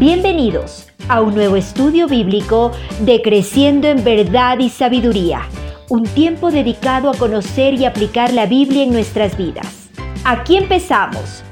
Bienvenidos 0.00 0.92
a 1.08 1.22
un 1.22 1.36
nuevo 1.36 1.54
estudio 1.54 2.08
bíblico 2.08 2.72
de 3.06 3.22
Creciendo 3.22 3.86
en 3.86 4.02
Verdad 4.02 4.58
y 4.58 4.68
Sabiduría, 4.68 5.42
un 5.88 6.02
tiempo 6.02 6.50
dedicado 6.50 7.08
a 7.08 7.16
conocer 7.16 7.74
y 7.74 7.84
aplicar 7.84 8.32
la 8.32 8.46
Biblia 8.46 8.82
en 8.82 8.92
nuestras 8.92 9.38
vidas. 9.38 9.92
Aquí 10.24 10.56
empezamos. 10.56 11.44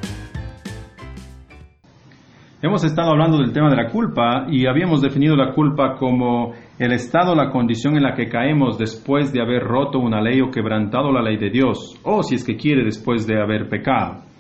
Hemos 2.61 2.83
estado 2.83 3.13
hablando 3.13 3.39
del 3.39 3.53
tema 3.53 3.71
de 3.71 3.77
la 3.77 3.89
culpa 3.89 4.47
y 4.51 4.67
habíamos 4.67 5.01
definido 5.01 5.37
la 5.37 5.55
culpa 5.55 5.95
como 5.97 6.53
el 6.81 6.93
estado, 6.93 7.37
la 7.37 7.49
condición 7.49 7.97
en 7.97 8.03
la 8.03 8.15
que 8.17 8.29
caemos 8.29 8.77
después 8.77 9.33
de 9.33 9.41
haber 9.41 9.63
roto 9.63 10.01
una 10.01 10.21
ley 10.21 10.41
o 10.41 10.51
quebrantado 10.51 11.13
la 11.13 11.23
ley 11.23 11.37
de 11.37 11.51
Dios, 11.51 11.97
o 12.03 12.25
si 12.25 12.35
es 12.35 12.45
que 12.45 12.57
quiere 12.57 12.83
después 12.83 13.25
de 13.25 13.41
haber 13.41 13.69
pecado. 13.69 14.32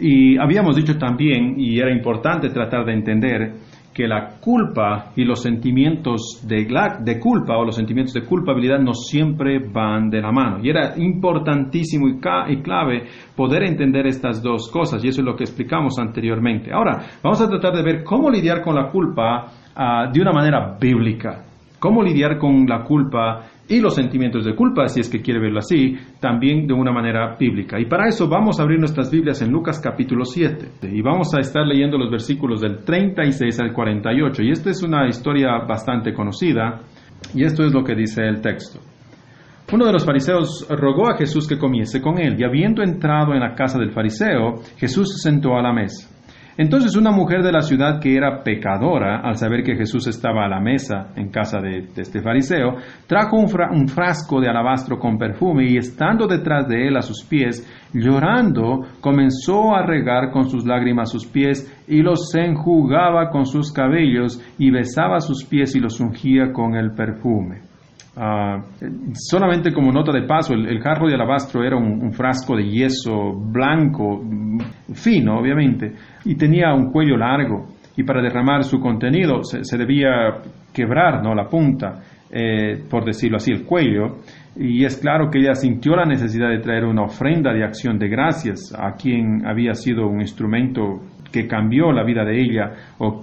Y 0.00 0.38
habíamos 0.38 0.76
dicho 0.76 0.96
también, 0.96 1.54
y 1.58 1.78
era 1.78 1.92
importante 1.92 2.50
tratar 2.50 2.84
de 2.84 2.92
entender, 2.92 3.52
que 3.98 4.06
la 4.06 4.38
culpa 4.40 5.10
y 5.16 5.24
los 5.24 5.42
sentimientos 5.42 6.40
de, 6.46 6.68
de, 7.00 7.18
culpa 7.18 7.58
o 7.58 7.64
los 7.64 7.74
sentimientos 7.74 8.14
de 8.14 8.24
culpabilidad 8.24 8.78
no 8.78 8.94
siempre 8.94 9.58
van 9.58 10.08
de 10.08 10.20
la 10.20 10.30
mano. 10.30 10.60
Y 10.62 10.70
era 10.70 10.96
importantísimo 10.96 12.06
y, 12.06 12.20
y, 12.52 12.62
clave 12.62 13.08
poder 13.34 13.64
entender 13.64 14.06
estas 14.06 14.40
dos 14.40 14.70
cosas, 14.70 15.04
y 15.04 15.08
eso 15.08 15.20
es 15.20 15.26
lo 15.26 15.34
que 15.34 15.42
explicamos 15.42 15.98
anteriormente. 15.98 16.72
Ahora, 16.72 17.06
vamos 17.20 17.40
a 17.40 17.48
tratar 17.48 17.74
de 17.74 17.82
ver 17.82 18.04
cómo 18.04 18.30
lidiar 18.30 18.62
con 18.62 18.76
la 18.76 18.88
culpa 18.88 19.46
uh, 19.76 20.12
de 20.12 20.20
una 20.20 20.30
manera 20.30 20.76
bíblica. 20.80 21.44
Cómo 21.80 22.00
lidiar 22.00 22.38
con 22.38 22.66
la 22.68 22.84
culpa 22.84 23.46
y 23.68 23.80
los 23.80 23.94
sentimientos 23.94 24.44
de 24.44 24.54
culpa, 24.54 24.88
si 24.88 25.00
es 25.00 25.10
que 25.10 25.20
quiere 25.20 25.40
verlo 25.40 25.58
así, 25.58 25.96
también 26.20 26.66
de 26.66 26.72
una 26.72 26.90
manera 26.90 27.36
bíblica. 27.38 27.78
Y 27.78 27.84
para 27.84 28.08
eso 28.08 28.28
vamos 28.28 28.58
a 28.58 28.62
abrir 28.62 28.78
nuestras 28.78 29.10
Biblias 29.10 29.42
en 29.42 29.50
Lucas 29.50 29.78
capítulo 29.78 30.24
7 30.24 30.88
y 30.90 31.02
vamos 31.02 31.34
a 31.34 31.40
estar 31.40 31.66
leyendo 31.66 31.98
los 31.98 32.10
versículos 32.10 32.60
del 32.60 32.84
36 32.84 33.60
al 33.60 33.72
48. 33.72 34.42
Y 34.42 34.50
esta 34.50 34.70
es 34.70 34.82
una 34.82 35.06
historia 35.06 35.58
bastante 35.68 36.14
conocida 36.14 36.80
y 37.34 37.44
esto 37.44 37.64
es 37.64 37.72
lo 37.72 37.84
que 37.84 37.94
dice 37.94 38.22
el 38.22 38.40
texto. 38.40 38.80
Uno 39.70 39.84
de 39.84 39.92
los 39.92 40.06
fariseos 40.06 40.66
rogó 40.70 41.10
a 41.10 41.16
Jesús 41.18 41.46
que 41.46 41.58
comiese 41.58 42.00
con 42.00 42.18
él 42.18 42.36
y 42.38 42.44
habiendo 42.44 42.82
entrado 42.82 43.34
en 43.34 43.40
la 43.40 43.54
casa 43.54 43.78
del 43.78 43.90
fariseo, 43.90 44.62
Jesús 44.78 45.12
se 45.12 45.30
sentó 45.30 45.56
a 45.56 45.62
la 45.62 45.74
mesa. 45.74 46.08
Entonces 46.58 46.96
una 46.96 47.12
mujer 47.12 47.44
de 47.44 47.52
la 47.52 47.60
ciudad 47.60 48.00
que 48.00 48.16
era 48.16 48.42
pecadora, 48.42 49.20
al 49.20 49.36
saber 49.36 49.62
que 49.62 49.76
Jesús 49.76 50.08
estaba 50.08 50.44
a 50.44 50.48
la 50.48 50.58
mesa 50.58 51.12
en 51.14 51.30
casa 51.30 51.60
de, 51.60 51.86
este 51.96 52.20
fariseo, 52.20 52.74
trajo 53.06 53.36
un, 53.36 53.48
un, 53.70 53.86
frasco 53.86 54.40
de 54.40 54.48
alabastro 54.48 54.98
con 54.98 55.18
perfume 55.18 55.70
y 55.70 55.76
estando 55.76 56.26
detrás 56.26 56.66
de 56.66 56.88
él 56.88 56.96
a 56.96 57.02
sus 57.02 57.24
pies, 57.24 57.64
llorando, 57.94 58.80
comenzó 59.00 59.72
a 59.72 59.86
regar 59.86 60.32
con 60.32 60.50
sus 60.50 60.66
lágrimas 60.66 61.12
sus 61.12 61.26
pies 61.26 61.64
y 61.86 62.02
los 62.02 62.34
enjugaba 62.34 63.30
con 63.30 63.46
sus 63.46 63.72
cabellos 63.72 64.42
y 64.58 64.72
besaba 64.72 65.20
sus 65.20 65.44
pies 65.44 65.76
y 65.76 65.78
los 65.78 66.00
ungía 66.00 66.52
con 66.52 66.74
el 66.74 66.90
perfume. 66.90 67.68
Uh, 68.18 68.60
solamente 69.12 69.72
como 69.72 69.92
nota 69.92 70.10
de 70.10 70.26
paso, 70.26 70.52
el, 70.52 70.80
jarro 70.80 71.06
de 71.06 71.14
alabastro 71.14 71.62
era 71.62 71.76
un, 71.76 72.12
frasco 72.12 72.56
de 72.56 72.64
yeso 72.64 73.32
blanco, 73.32 74.20
fino 74.92 75.38
obviamente, 75.38 75.92
y 76.24 76.34
tenía 76.36 76.72
un 76.74 76.90
cuello 76.90 77.16
largo, 77.16 77.66
y 77.96 78.04
para 78.04 78.22
derramar 78.22 78.62
su 78.62 78.78
contenido 78.78 79.42
se, 79.42 79.76
debía 79.76 80.38
quebrar 80.72 81.22
¿no? 81.22 81.34
la 81.34 81.48
punta, 81.48 82.00
eh, 82.30 82.84
por 82.88 83.04
decirlo 83.04 83.38
así, 83.38 83.50
el 83.50 83.64
cuello, 83.64 84.18
y 84.56 84.84
es 84.84 84.96
claro 84.98 85.30
que 85.30 85.38
ella 85.38 85.54
sintió 85.54 85.96
la 85.96 86.04
necesidad 86.04 86.48
de 86.50 86.58
traer 86.58 86.84
una 86.84 87.02
ofrenda 87.02 87.52
de 87.52 87.64
acción 87.64 87.98
de 87.98 88.08
gracias 88.08 88.74
a 88.76 88.92
quien 88.92 89.46
había 89.46 89.74
sido 89.74 90.06
un 90.06 90.20
instrumento 90.20 91.00
que 91.32 91.46
cambió 91.46 91.92
la 91.92 92.04
vida 92.04 92.24
de 92.24 92.40
ella, 92.40 92.72
o, 92.98 93.22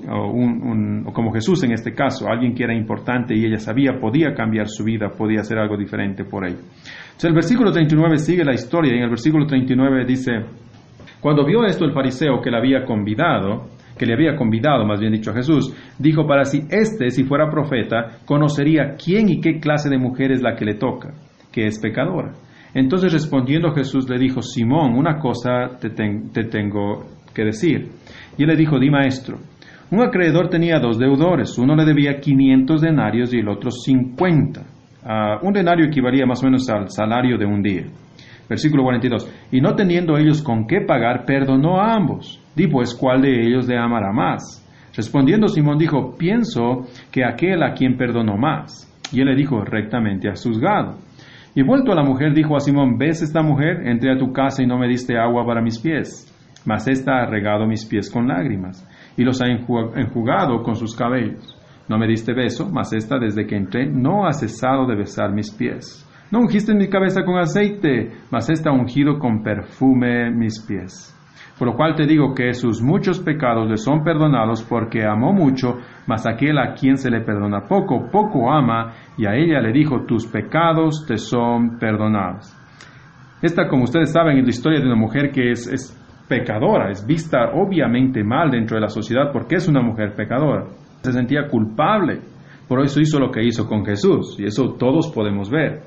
como 1.13 1.33
Jesús 1.33 1.63
en 1.63 1.71
este 1.71 1.93
caso, 1.93 2.27
alguien 2.27 2.53
que 2.53 2.63
era 2.63 2.75
importante 2.75 3.35
y 3.35 3.45
ella 3.45 3.57
sabía 3.57 3.99
podía 3.99 4.33
cambiar 4.33 4.67
su 4.67 4.83
vida, 4.83 5.09
podía 5.09 5.41
hacer 5.41 5.57
algo 5.57 5.77
diferente 5.77 6.23
por 6.23 6.45
ella. 6.45 6.57
Entonces 6.57 7.29
el 7.29 7.33
versículo 7.33 7.71
39 7.71 8.17
sigue 8.17 8.43
la 8.43 8.53
historia 8.53 8.93
y 8.93 8.97
en 8.97 9.03
el 9.03 9.09
versículo 9.09 9.45
39 9.45 10.05
dice, 10.05 10.31
cuando 11.25 11.43
vio 11.43 11.65
esto 11.65 11.85
el 11.85 11.91
fariseo 11.91 12.39
que 12.39 12.51
le 12.51 12.57
había 12.57 12.85
convidado, 12.85 13.63
que 13.97 14.05
le 14.05 14.13
había 14.13 14.35
convidado, 14.35 14.85
más 14.85 14.99
bien 14.99 15.11
dicho, 15.11 15.31
a 15.31 15.33
Jesús, 15.33 15.75
dijo 15.97 16.27
para 16.27 16.45
sí, 16.45 16.59
este, 16.69 17.09
si 17.09 17.23
fuera 17.23 17.49
profeta, 17.49 18.19
conocería 18.27 18.93
quién 18.93 19.29
y 19.29 19.41
qué 19.41 19.59
clase 19.59 19.89
de 19.89 19.97
mujer 19.97 20.31
es 20.31 20.43
la 20.43 20.55
que 20.55 20.65
le 20.65 20.75
toca, 20.75 21.15
que 21.51 21.65
es 21.65 21.79
pecadora. 21.79 22.33
Entonces 22.75 23.11
respondiendo 23.11 23.73
Jesús 23.73 24.07
le 24.07 24.19
dijo, 24.19 24.43
Simón, 24.43 24.93
una 24.93 25.17
cosa 25.17 25.75
te, 25.81 25.89
te 25.89 26.43
tengo 26.43 27.07
que 27.33 27.45
decir. 27.45 27.89
Y 28.37 28.43
él 28.43 28.49
le 28.49 28.55
dijo, 28.55 28.77
di 28.77 28.91
maestro, 28.91 29.39
un 29.89 30.03
acreedor 30.03 30.49
tenía 30.49 30.77
dos 30.77 30.99
deudores, 30.99 31.57
uno 31.57 31.75
le 31.75 31.85
debía 31.85 32.19
500 32.19 32.81
denarios 32.81 33.33
y 33.33 33.39
el 33.39 33.49
otro 33.49 33.71
50. 33.71 34.61
Ah, 35.03 35.39
un 35.41 35.53
denario 35.53 35.87
equivalía 35.87 36.27
más 36.27 36.43
o 36.43 36.45
menos 36.45 36.69
al 36.69 36.87
salario 36.91 37.35
de 37.39 37.47
un 37.47 37.63
día. 37.63 37.85
Versículo 38.49 38.83
42. 38.83 39.31
Y 39.51 39.61
no 39.61 39.75
teniendo 39.75 40.17
ellos 40.17 40.41
con 40.41 40.67
qué 40.67 40.81
pagar, 40.81 41.25
perdonó 41.25 41.79
a 41.79 41.93
ambos. 41.93 42.41
Di 42.55 42.67
pues, 42.67 42.93
¿cuál 42.93 43.21
de 43.21 43.47
ellos 43.47 43.67
le 43.67 43.77
amará 43.77 44.11
más? 44.11 44.61
Respondiendo 44.95 45.47
Simón 45.47 45.77
dijo, 45.77 46.15
pienso 46.17 46.85
que 47.11 47.25
aquel 47.25 47.63
a 47.63 47.73
quien 47.73 47.97
perdonó 47.97 48.37
más. 48.37 48.91
Y 49.11 49.21
él 49.21 49.27
le 49.27 49.35
dijo, 49.35 49.61
rectamente 49.63 50.29
has 50.29 50.43
juzgado. 50.43 50.97
Y 51.53 51.63
vuelto 51.63 51.91
a 51.91 51.95
la 51.95 52.03
mujer, 52.03 52.33
dijo 52.33 52.55
a 52.55 52.59
Simón, 52.59 52.97
¿ves 52.97 53.21
esta 53.21 53.41
mujer? 53.41 53.87
Entré 53.87 54.11
a 54.11 54.17
tu 54.17 54.31
casa 54.31 54.63
y 54.63 54.67
no 54.67 54.77
me 54.77 54.87
diste 54.87 55.17
agua 55.17 55.45
para 55.45 55.61
mis 55.61 55.79
pies 55.79 56.31
mas 56.65 56.87
ésta 56.87 57.21
ha 57.21 57.25
regado 57.27 57.65
mis 57.67 57.85
pies 57.85 58.09
con 58.09 58.27
lágrimas, 58.27 58.85
y 59.15 59.23
los 59.23 59.41
ha 59.41 59.45
enjugado 59.47 60.63
con 60.63 60.75
sus 60.75 60.95
cabellos. 60.95 61.57
No 61.87 61.97
me 61.97 62.07
diste 62.07 62.33
beso, 62.33 62.69
mas 62.71 62.91
ésta 62.93 63.19
desde 63.19 63.45
que 63.45 63.55
entré 63.55 63.85
no 63.85 64.25
ha 64.25 64.33
cesado 64.33 64.87
de 64.87 64.95
besar 64.95 65.31
mis 65.31 65.51
pies. 65.51 66.04
No 66.31 66.39
ungiste 66.39 66.73
mi 66.73 66.89
cabeza 66.89 67.23
con 67.23 67.37
aceite, 67.37 68.11
mas 68.31 68.49
ha 68.49 68.71
ungido 68.71 69.19
con 69.19 69.43
perfume 69.43 70.31
mis 70.31 70.59
pies. 70.59 71.11
Por 71.57 71.69
lo 71.69 71.75
cual 71.75 71.95
te 71.95 72.05
digo 72.05 72.33
que 72.33 72.53
sus 72.53 72.81
muchos 72.81 73.19
pecados 73.19 73.69
le 73.69 73.77
son 73.77 74.03
perdonados 74.03 74.63
porque 74.63 75.05
amó 75.05 75.31
mucho, 75.31 75.77
mas 76.05 76.27
aquel 76.27 76.57
a 76.57 76.73
quien 76.73 76.97
se 76.97 77.09
le 77.09 77.21
perdona 77.21 77.61
poco, 77.67 78.09
poco 78.11 78.51
ama, 78.51 78.91
y 79.17 79.25
a 79.25 79.35
ella 79.35 79.61
le 79.61 79.71
dijo, 79.71 80.05
tus 80.05 80.27
pecados 80.27 81.05
te 81.07 81.17
son 81.17 81.77
perdonados. 81.79 82.53
Esta, 83.41 83.67
como 83.67 83.83
ustedes 83.83 84.11
saben, 84.11 84.37
es 84.37 84.43
la 84.43 84.49
historia 84.49 84.79
de 84.79 84.87
una 84.87 84.95
mujer 84.95 85.31
que 85.31 85.51
es, 85.51 85.67
es 85.71 85.95
pecadora, 86.27 86.89
es 86.89 87.05
vista 87.05 87.51
obviamente 87.53 88.23
mal 88.23 88.51
dentro 88.51 88.75
de 88.75 88.81
la 88.81 88.89
sociedad 88.89 89.31
porque 89.31 89.55
es 89.55 89.67
una 89.67 89.81
mujer 89.81 90.13
pecadora. 90.15 90.65
Se 91.01 91.13
sentía 91.13 91.47
culpable, 91.47 92.19
por 92.67 92.83
eso 92.83 92.99
hizo 92.99 93.19
lo 93.19 93.31
que 93.31 93.43
hizo 93.43 93.67
con 93.67 93.85
Jesús, 93.85 94.37
y 94.39 94.45
eso 94.45 94.73
todos 94.77 95.11
podemos 95.13 95.49
ver. 95.49 95.83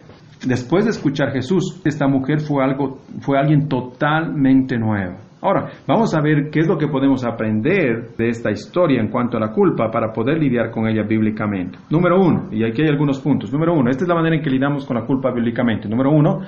Después 0.46 0.84
de 0.84 0.90
escuchar 0.90 1.32
Jesús, 1.32 1.80
esta 1.84 2.06
mujer 2.06 2.40
fue, 2.40 2.62
algo, 2.62 3.00
fue 3.20 3.38
alguien 3.38 3.68
totalmente 3.68 4.78
nuevo. 4.78 5.16
Ahora, 5.40 5.70
vamos 5.86 6.14
a 6.14 6.20
ver 6.20 6.50
qué 6.50 6.60
es 6.60 6.66
lo 6.66 6.76
que 6.76 6.88
podemos 6.88 7.24
aprender 7.24 8.10
de 8.16 8.28
esta 8.28 8.50
historia 8.50 9.00
en 9.00 9.08
cuanto 9.08 9.36
a 9.36 9.40
la 9.40 9.52
culpa 9.52 9.88
para 9.90 10.12
poder 10.12 10.38
lidiar 10.38 10.70
con 10.70 10.88
ella 10.88 11.02
bíblicamente. 11.02 11.78
Número 11.90 12.20
uno, 12.20 12.48
y 12.50 12.64
aquí 12.64 12.82
hay 12.82 12.88
algunos 12.88 13.20
puntos. 13.20 13.52
Número 13.52 13.72
uno, 13.74 13.88
esta 13.90 14.04
es 14.04 14.08
la 14.08 14.16
manera 14.16 14.36
en 14.36 14.42
que 14.42 14.50
lidiamos 14.50 14.84
con 14.84 14.96
la 14.96 15.06
culpa 15.06 15.30
bíblicamente. 15.32 15.88
Número 15.88 16.10
uno, 16.10 16.40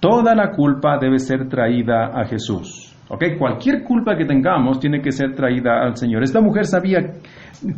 toda 0.00 0.34
la 0.34 0.50
culpa 0.50 0.98
debe 0.98 1.18
ser 1.18 1.48
traída 1.48 2.06
a 2.12 2.24
Jesús. 2.24 2.90
Okay, 3.06 3.36
cualquier 3.36 3.84
culpa 3.84 4.16
que 4.16 4.24
tengamos 4.24 4.80
tiene 4.80 5.00
que 5.00 5.12
ser 5.12 5.34
traída 5.34 5.82
al 5.84 5.96
Señor. 5.96 6.22
Esta 6.22 6.40
mujer 6.40 6.64
sabía 6.64 7.00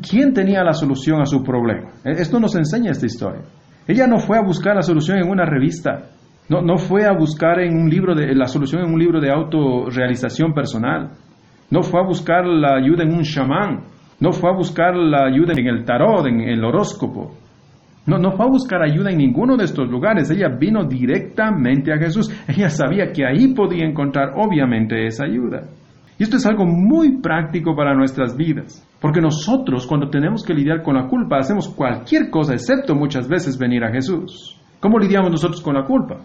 quién 0.08 0.32
tenía 0.32 0.62
la 0.62 0.72
solución 0.72 1.20
a 1.20 1.26
su 1.26 1.42
problema. 1.42 1.90
E, 2.04 2.12
esto 2.12 2.38
nos 2.38 2.54
enseña 2.54 2.92
esta 2.92 3.06
historia. 3.06 3.42
Ella 3.88 4.06
no 4.06 4.18
fue 4.18 4.36
a 4.38 4.42
buscar 4.42 4.74
la 4.74 4.82
solución 4.82 5.18
en 5.18 5.28
una 5.28 5.44
revista, 5.44 6.10
no, 6.48 6.60
no 6.60 6.76
fue 6.76 7.04
a 7.04 7.12
buscar 7.12 7.60
en 7.60 7.76
un 7.76 7.88
libro 7.88 8.14
de, 8.14 8.34
la 8.34 8.46
solución 8.46 8.82
en 8.82 8.92
un 8.92 8.98
libro 8.98 9.20
de 9.20 9.30
autorrealización 9.30 10.52
personal, 10.52 11.10
no 11.70 11.82
fue 11.82 12.00
a 12.00 12.04
buscar 12.04 12.46
la 12.46 12.76
ayuda 12.76 13.04
en 13.04 13.14
un 13.14 13.22
chamán, 13.22 13.84
no 14.20 14.32
fue 14.32 14.50
a 14.50 14.56
buscar 14.56 14.96
la 14.96 15.26
ayuda 15.26 15.52
en 15.56 15.66
el 15.66 15.84
tarot, 15.84 16.26
en 16.26 16.40
el 16.40 16.64
horóscopo. 16.64 17.36
No, 18.06 18.18
no 18.18 18.30
fue 18.32 18.46
a 18.46 18.48
buscar 18.48 18.82
ayuda 18.82 19.10
en 19.10 19.18
ninguno 19.18 19.56
de 19.56 19.64
estos 19.64 19.88
lugares, 19.88 20.30
ella 20.30 20.48
vino 20.48 20.84
directamente 20.84 21.92
a 21.92 21.98
Jesús. 21.98 22.30
Ella 22.48 22.70
sabía 22.70 23.10
que 23.12 23.26
ahí 23.26 23.52
podía 23.52 23.84
encontrar 23.84 24.34
obviamente 24.36 25.06
esa 25.06 25.24
ayuda. 25.24 25.64
Y 26.18 26.22
esto 26.22 26.36
es 26.36 26.46
algo 26.46 26.64
muy 26.64 27.18
práctico 27.20 27.76
para 27.76 27.94
nuestras 27.94 28.36
vidas, 28.36 28.82
porque 29.00 29.20
nosotros 29.20 29.86
cuando 29.86 30.08
tenemos 30.08 30.42
que 30.42 30.54
lidiar 30.54 30.82
con 30.82 30.94
la 30.94 31.08
culpa 31.08 31.38
hacemos 31.38 31.68
cualquier 31.68 32.30
cosa 32.30 32.54
excepto 32.54 32.94
muchas 32.94 33.28
veces 33.28 33.58
venir 33.58 33.84
a 33.84 33.92
Jesús. 33.92 34.58
¿Cómo 34.80 34.98
lidiamos 34.98 35.30
nosotros 35.30 35.60
con 35.60 35.74
la 35.74 35.84
culpa? 35.84 36.16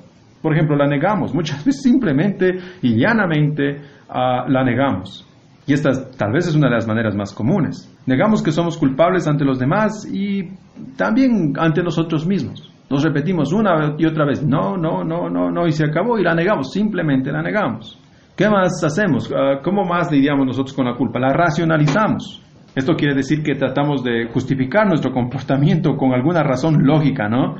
Por 0.41 0.53
ejemplo, 0.53 0.77
la 0.77 0.87
negamos, 0.87 1.33
muchas 1.33 1.57
veces 1.65 1.81
simplemente 1.81 2.57
y 2.81 2.95
llanamente 2.95 3.81
uh, 4.09 4.49
la 4.49 4.63
negamos. 4.63 5.27
Y 5.67 5.73
esta 5.73 5.91
tal 6.17 6.31
vez 6.31 6.47
es 6.47 6.55
una 6.55 6.69
de 6.69 6.75
las 6.75 6.87
maneras 6.87 7.15
más 7.15 7.33
comunes. 7.33 7.93
Negamos 8.05 8.41
que 8.41 8.51
somos 8.51 8.77
culpables 8.77 9.27
ante 9.27 9.45
los 9.45 9.59
demás 9.59 10.07
y 10.11 10.49
también 10.97 11.53
ante 11.57 11.83
nosotros 11.83 12.25
mismos. 12.25 12.71
Nos 12.89 13.03
repetimos 13.03 13.53
una 13.53 13.95
y 13.97 14.05
otra 14.05 14.25
vez, 14.25 14.43
no, 14.43 14.75
no, 14.75 15.03
no, 15.03 15.29
no, 15.29 15.51
no, 15.51 15.67
y 15.67 15.71
se 15.71 15.85
acabó 15.85 16.17
y 16.17 16.23
la 16.23 16.33
negamos, 16.33 16.71
simplemente 16.71 17.31
la 17.31 17.41
negamos. 17.41 18.00
¿Qué 18.35 18.49
más 18.49 18.83
hacemos? 18.83 19.31
Ah, 19.31 19.59
¿Cómo 19.63 19.83
más 19.83 20.11
lidiamos 20.11 20.45
nosotros 20.45 20.73
con 20.73 20.85
la 20.85 20.95
culpa? 20.95 21.19
La 21.19 21.33
racionalizamos. 21.33 22.41
Esto 22.75 22.93
quiere 22.95 23.15
decir 23.15 23.43
que 23.43 23.55
tratamos 23.55 24.03
de 24.03 24.27
justificar 24.31 24.87
nuestro 24.87 25.11
comportamiento 25.11 25.97
con 25.97 26.13
alguna 26.13 26.41
razón 26.41 26.85
lógica, 26.85 27.27
¿no? 27.27 27.55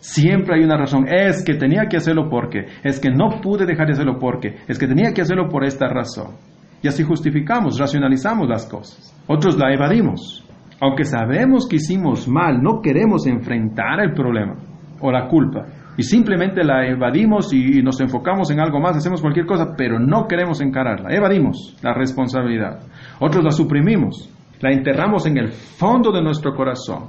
Siempre 0.00 0.56
hay 0.56 0.64
una 0.64 0.76
razón. 0.76 1.06
Es 1.08 1.44
que 1.44 1.54
tenía 1.54 1.86
que 1.88 1.96
hacerlo 1.96 2.28
porque, 2.28 2.66
es 2.82 2.98
que 2.98 3.10
no 3.10 3.40
pude 3.40 3.66
dejar 3.66 3.86
de 3.86 3.92
hacerlo 3.92 4.18
porque, 4.18 4.56
es 4.66 4.78
que 4.78 4.88
tenía 4.88 5.12
que 5.12 5.22
hacerlo 5.22 5.48
por 5.48 5.64
esta 5.64 5.88
razón. 5.88 6.34
Y 6.82 6.88
así 6.88 7.04
justificamos, 7.04 7.78
racionalizamos 7.78 8.48
las 8.48 8.66
cosas. 8.66 9.14
Otros 9.26 9.56
la 9.56 9.72
evadimos. 9.72 10.44
Aunque 10.80 11.04
sabemos 11.04 11.66
que 11.68 11.76
hicimos 11.76 12.28
mal, 12.28 12.60
no 12.62 12.80
queremos 12.80 13.26
enfrentar 13.26 14.00
el 14.00 14.12
problema 14.12 14.56
o 15.00 15.10
la 15.10 15.28
culpa. 15.28 15.66
Y 15.98 16.04
simplemente 16.04 16.62
la 16.62 16.86
evadimos 16.86 17.52
y 17.52 17.82
nos 17.82 18.00
enfocamos 18.00 18.52
en 18.52 18.60
algo 18.60 18.78
más, 18.78 18.96
hacemos 18.96 19.20
cualquier 19.20 19.46
cosa, 19.46 19.74
pero 19.76 19.98
no 19.98 20.28
queremos 20.28 20.60
encararla. 20.60 21.12
Evadimos 21.12 21.76
la 21.82 21.92
responsabilidad. 21.92 22.78
Otros 23.18 23.42
la 23.42 23.50
suprimimos, 23.50 24.30
la 24.60 24.70
enterramos 24.70 25.26
en 25.26 25.38
el 25.38 25.48
fondo 25.48 26.12
de 26.12 26.22
nuestro 26.22 26.54
corazón 26.54 27.08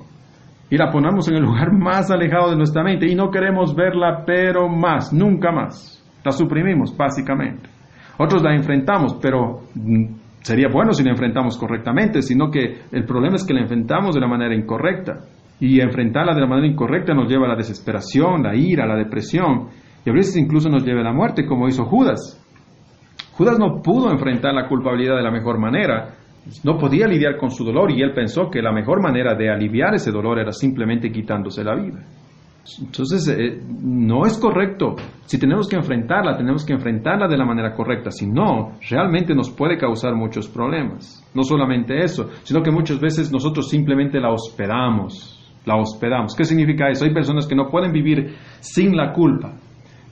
y 0.72 0.76
la 0.76 0.90
ponemos 0.90 1.28
en 1.28 1.36
el 1.36 1.44
lugar 1.44 1.72
más 1.78 2.10
alejado 2.10 2.50
de 2.50 2.58
nuestra 2.58 2.84
mente 2.84 3.06
y 3.06 3.14
no 3.14 3.30
queremos 3.30 3.76
verla, 3.76 4.24
pero 4.26 4.68
más, 4.68 5.14
nunca 5.14 5.52
más. 5.52 6.04
La 6.26 6.32
suprimimos, 6.32 6.98
básicamente. 6.98 7.70
Otros 8.18 8.42
la 8.42 8.56
enfrentamos, 8.56 9.20
pero 9.22 9.62
mm, 9.76 10.16
sería 10.42 10.68
bueno 10.68 10.94
si 10.94 11.04
la 11.04 11.12
enfrentamos 11.12 11.60
correctamente, 11.60 12.24
sino 12.24 12.50
que 12.50 12.82
el 12.92 13.06
problema 13.06 13.36
es 13.36 13.46
que 13.46 13.54
la 13.54 13.62
enfrentamos 13.62 14.16
de 14.16 14.22
la 14.22 14.28
manera 14.28 14.56
incorrecta. 14.56 15.20
Y 15.60 15.82
enfrentarla 15.82 16.34
de 16.34 16.42
la 16.42 16.48
manera 16.48 16.68
incorrecta 16.68 17.14
nos 17.14 17.30
lleva 17.30 17.46
a 17.46 17.50
la 17.50 17.56
desesperación, 17.56 18.44
la 18.44 18.56
ira, 18.56 18.86
la 18.86 18.96
depresión, 18.96 19.68
y 20.06 20.10
a 20.10 20.14
veces 20.14 20.38
incluso 20.38 20.70
nos 20.70 20.86
lleva 20.86 21.02
a 21.02 21.04
la 21.04 21.14
muerte, 21.14 21.46
como 21.46 21.68
hizo 21.68 21.86
Judas. 21.86 22.42
Judas 23.34 23.60
no 23.60 23.82
pudo 23.82 24.12
enfrentar 24.12 24.54
la 24.54 24.68
culpabilidad 24.68 25.18
de 25.18 25.24
la 25.24 25.32
mejor 25.32 25.60
manera, 25.60 26.16
no 26.64 26.78
podía 26.78 27.08
lidiar 27.08 27.38
con 27.38 27.52
su 27.52 27.64
dolor 27.64 27.92
y 27.92 28.02
él 28.02 28.14
pensó 28.14 28.50
que 28.50 28.62
la 28.62 28.72
mejor 28.72 29.02
manera 29.02 29.36
de 29.36 29.50
aliviar 29.50 29.94
ese 29.94 30.12
dolor 30.12 30.40
era 30.40 30.52
simplemente 30.52 31.12
quitándose 31.12 31.64
la 31.64 31.76
vida. 31.76 32.06
Entonces, 32.82 33.28
eh, 33.30 33.60
no 33.82 34.26
es 34.26 34.38
correcto. 34.38 34.96
Si 35.26 35.40
tenemos 35.40 35.68
que 35.68 35.76
enfrentarla, 35.76 36.38
tenemos 36.38 36.66
que 36.66 36.74
enfrentarla 36.74 37.28
de 37.28 37.38
la 37.38 37.46
manera 37.46 37.74
correcta. 37.74 38.12
Si 38.12 38.28
no, 38.28 38.74
realmente 38.90 39.34
nos 39.34 39.50
puede 39.50 39.78
causar 39.78 40.16
muchos 40.16 40.48
problemas. 40.48 41.26
No 41.34 41.44
solamente 41.44 42.04
eso, 42.04 42.30
sino 42.44 42.62
que 42.62 42.72
muchas 42.72 43.00
veces 43.00 43.32
nosotros 43.32 43.70
simplemente 43.70 44.20
la 44.20 44.32
hospedamos. 44.32 45.39
La 45.66 45.76
hospedamos. 45.76 46.36
¿Qué 46.36 46.46
significa 46.46 46.90
eso? 46.90 47.06
Hay 47.06 47.14
personas 47.14 47.48
que 47.48 47.56
no 47.56 47.70
pueden 47.70 47.92
vivir 47.92 48.36
sin 48.60 48.96
la 48.96 49.14
culpa. 49.14 49.54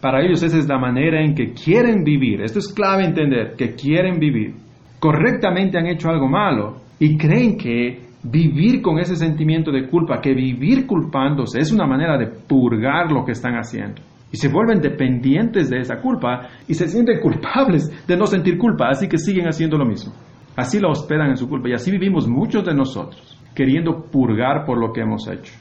Para 0.01 0.21
ellos 0.21 0.43
esa 0.43 0.57
es 0.57 0.67
la 0.67 0.77
manera 0.77 1.23
en 1.23 1.33
que 1.33 1.53
quieren 1.53 2.03
vivir. 2.03 2.41
Esto 2.41 2.59
es 2.59 2.71
clave 2.73 3.05
entender, 3.05 3.55
que 3.57 3.73
quieren 3.73 4.19
vivir. 4.19 4.55
Correctamente 4.99 5.77
han 5.77 5.87
hecho 5.87 6.09
algo 6.09 6.27
malo 6.27 6.77
y 6.99 7.17
creen 7.17 7.57
que 7.57 8.07
vivir 8.23 8.81
con 8.81 8.99
ese 8.99 9.15
sentimiento 9.15 9.71
de 9.71 9.87
culpa, 9.87 10.19
que 10.21 10.33
vivir 10.33 10.85
culpándose 10.85 11.59
es 11.59 11.71
una 11.71 11.87
manera 11.87 12.17
de 12.17 12.27
purgar 12.27 13.11
lo 13.11 13.23
que 13.23 13.31
están 13.31 13.53
haciendo. 13.55 14.01
Y 14.31 14.37
se 14.37 14.49
vuelven 14.49 14.81
dependientes 14.81 15.69
de 15.69 15.79
esa 15.79 16.01
culpa 16.01 16.47
y 16.67 16.73
se 16.73 16.87
sienten 16.87 17.19
culpables 17.21 18.05
de 18.05 18.17
no 18.17 18.25
sentir 18.25 18.57
culpa, 18.57 18.89
así 18.89 19.07
que 19.07 19.17
siguen 19.17 19.47
haciendo 19.47 19.77
lo 19.77 19.85
mismo. 19.85 20.13
Así 20.55 20.79
lo 20.79 20.89
hospedan 20.89 21.29
en 21.29 21.37
su 21.37 21.47
culpa 21.47 21.69
y 21.69 21.73
así 21.73 21.91
vivimos 21.91 22.27
muchos 22.27 22.65
de 22.65 22.73
nosotros, 22.73 23.36
queriendo 23.57 24.03
purgar 24.11 24.63
por 24.65 24.77
lo 24.77 24.93
que 24.93 25.01
hemos 25.01 25.27
hecho. 25.27 25.51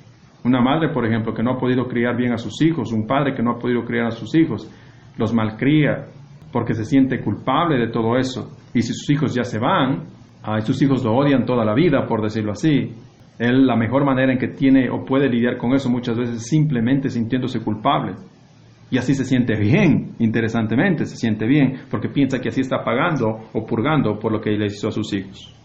Una 0.45 0.61
madre, 0.61 0.91
por 0.91 1.07
ejemplo, 1.07 1.33
que 1.33 1.43
no 1.43 1.53
ha 1.53 1.59
podido 1.59 1.89
criar 1.89 2.15
bien 2.15 2.35
a 2.35 2.37
sus 2.37 2.61
hijos, 2.61 2.93
un 2.93 3.07
padre 3.07 3.33
que 3.35 3.43
no 3.43 3.53
ha 3.53 3.59
podido 3.59 3.87
criar 3.87 4.09
a 4.09 4.11
sus 4.11 4.35
hijos, 4.35 4.71
los 5.17 5.33
malcría 5.33 6.09
porque 6.53 6.75
se 6.75 6.85
siente 6.85 7.23
culpable 7.23 7.79
de 7.79 7.89
todo 7.89 8.19
eso. 8.19 8.51
Y 8.75 8.83
si 8.83 8.93
sus 8.93 9.09
hijos 9.09 9.35
ya 9.35 9.45
se 9.45 9.59
van, 9.59 10.09
sus 10.61 10.83
hijos 10.83 11.03
lo 11.03 11.17
odian 11.17 11.47
toda 11.47 11.65
la 11.65 11.73
vida, 11.73 12.07
por 12.07 12.21
decirlo 12.21 12.53
así. 12.53 12.93
Él 13.39 13.67
la 13.67 13.77
mejor 13.77 14.05
manera 14.05 14.31
en 14.31 14.39
que 14.39 14.49
tiene 14.49 14.91
o 14.91 15.03
puede 15.03 15.31
lidiar 15.31 15.57
con 15.57 15.73
eso 15.73 15.89
muchas 15.89 16.19
veces 16.19 16.37
es 16.37 16.47
simplemente 16.47 17.09
sintiéndose 17.09 17.61
culpable. 17.61 18.13
Y 18.91 18.99
así 18.99 19.15
se 19.15 19.25
siente 19.25 19.59
bien, 19.59 20.17
interesantemente, 20.19 21.07
se 21.07 21.17
siente 21.17 21.47
bien, 21.47 21.79
porque 21.91 22.11
piensa 22.11 22.41
que 22.41 22.51
así 22.51 22.61
está 22.61 22.85
pagando 22.85 23.49
o 23.55 23.65
purgando 23.65 24.19
por 24.19 24.33
lo 24.33 24.41
que 24.41 24.51
le 24.51 24.67
hizo 24.67 24.89
a 24.89 24.93
sus 24.93 25.15
hijos. 25.15 25.56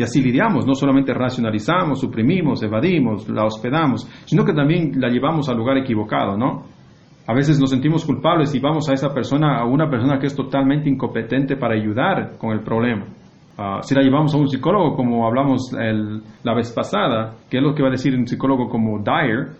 Y 0.00 0.02
así 0.02 0.22
lidiamos, 0.22 0.66
no 0.66 0.74
solamente 0.74 1.12
racionalizamos, 1.12 2.00
suprimimos, 2.00 2.62
evadimos, 2.62 3.28
la 3.28 3.44
hospedamos, 3.44 4.08
sino 4.24 4.46
que 4.46 4.54
también 4.54 4.92
la 4.98 5.10
llevamos 5.10 5.50
al 5.50 5.58
lugar 5.58 5.76
equivocado, 5.76 6.38
¿no? 6.38 6.64
A 7.26 7.34
veces 7.34 7.60
nos 7.60 7.68
sentimos 7.68 8.06
culpables 8.06 8.54
y 8.54 8.60
vamos 8.60 8.88
a 8.88 8.94
esa 8.94 9.12
persona, 9.12 9.58
a 9.58 9.66
una 9.66 9.90
persona 9.90 10.18
que 10.18 10.28
es 10.28 10.34
totalmente 10.34 10.88
incompetente 10.88 11.54
para 11.58 11.74
ayudar 11.74 12.38
con 12.38 12.52
el 12.52 12.60
problema. 12.60 13.04
Ah, 13.58 13.80
si 13.82 13.94
la 13.94 14.00
llevamos 14.00 14.34
a 14.34 14.38
un 14.38 14.48
psicólogo, 14.48 14.96
como 14.96 15.26
hablamos 15.26 15.70
la 15.70 16.54
vez 16.54 16.72
pasada, 16.72 17.34
¿qué 17.50 17.58
es 17.58 17.62
lo 17.62 17.74
que 17.74 17.82
va 17.82 17.88
a 17.88 17.92
decir 17.92 18.16
un 18.16 18.26
psicólogo 18.26 18.70
como 18.70 19.00
Dyer? 19.00 19.50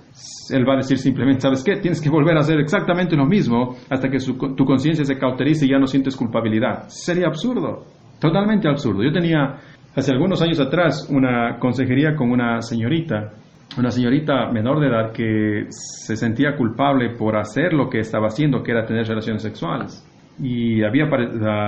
Él 0.49 0.67
va 0.67 0.73
a 0.73 0.77
decir 0.79 0.97
simplemente, 0.97 1.43
¿sabes 1.43 1.63
qué? 1.63 1.77
Tienes 1.77 2.01
que 2.01 2.09
volver 2.09 2.35
a 2.39 2.41
hacer 2.41 2.59
exactamente 2.61 3.15
lo 3.15 3.27
mismo 3.27 3.77
hasta 3.91 4.09
que 4.09 4.17
tu 4.57 4.65
conciencia 4.65 5.05
se 5.05 5.19
cauterice 5.19 5.67
y 5.67 5.73
ya 5.73 5.79
no 5.79 5.87
sientes 5.87 6.17
culpabilidad. 6.17 6.89
Sería 6.89 7.27
absurdo, 7.27 7.85
totalmente 8.19 8.71
absurdo. 8.71 9.03
Yo 9.03 9.13
tenía 9.13 9.59
hace 9.95 10.13
algunos 10.13 10.41
años 10.43 10.61
atrás 10.61 11.09
una 11.11 11.59
consejería 11.59 12.15
con 12.15 12.31
una 12.31 12.61
señorita, 12.63 13.33
una 13.79 13.91
señorita 13.91 14.51
menor 14.51 14.81
de 14.81 14.89
edad 14.89 15.13
que 15.13 15.67
se 15.69 16.17
sentía 16.17 16.57
culpable 16.57 17.11
por 17.11 17.37
hacer 17.37 17.73
lo 17.73 17.89
que 17.89 18.01
estaba 18.01 18.29
haciendo, 18.29 18.63
que 18.63 18.73
era 18.73 18.87
tener 18.87 19.07
relaciones 19.07 19.43
sexuales 19.43 20.07
y 20.43 20.83
había 20.83 21.07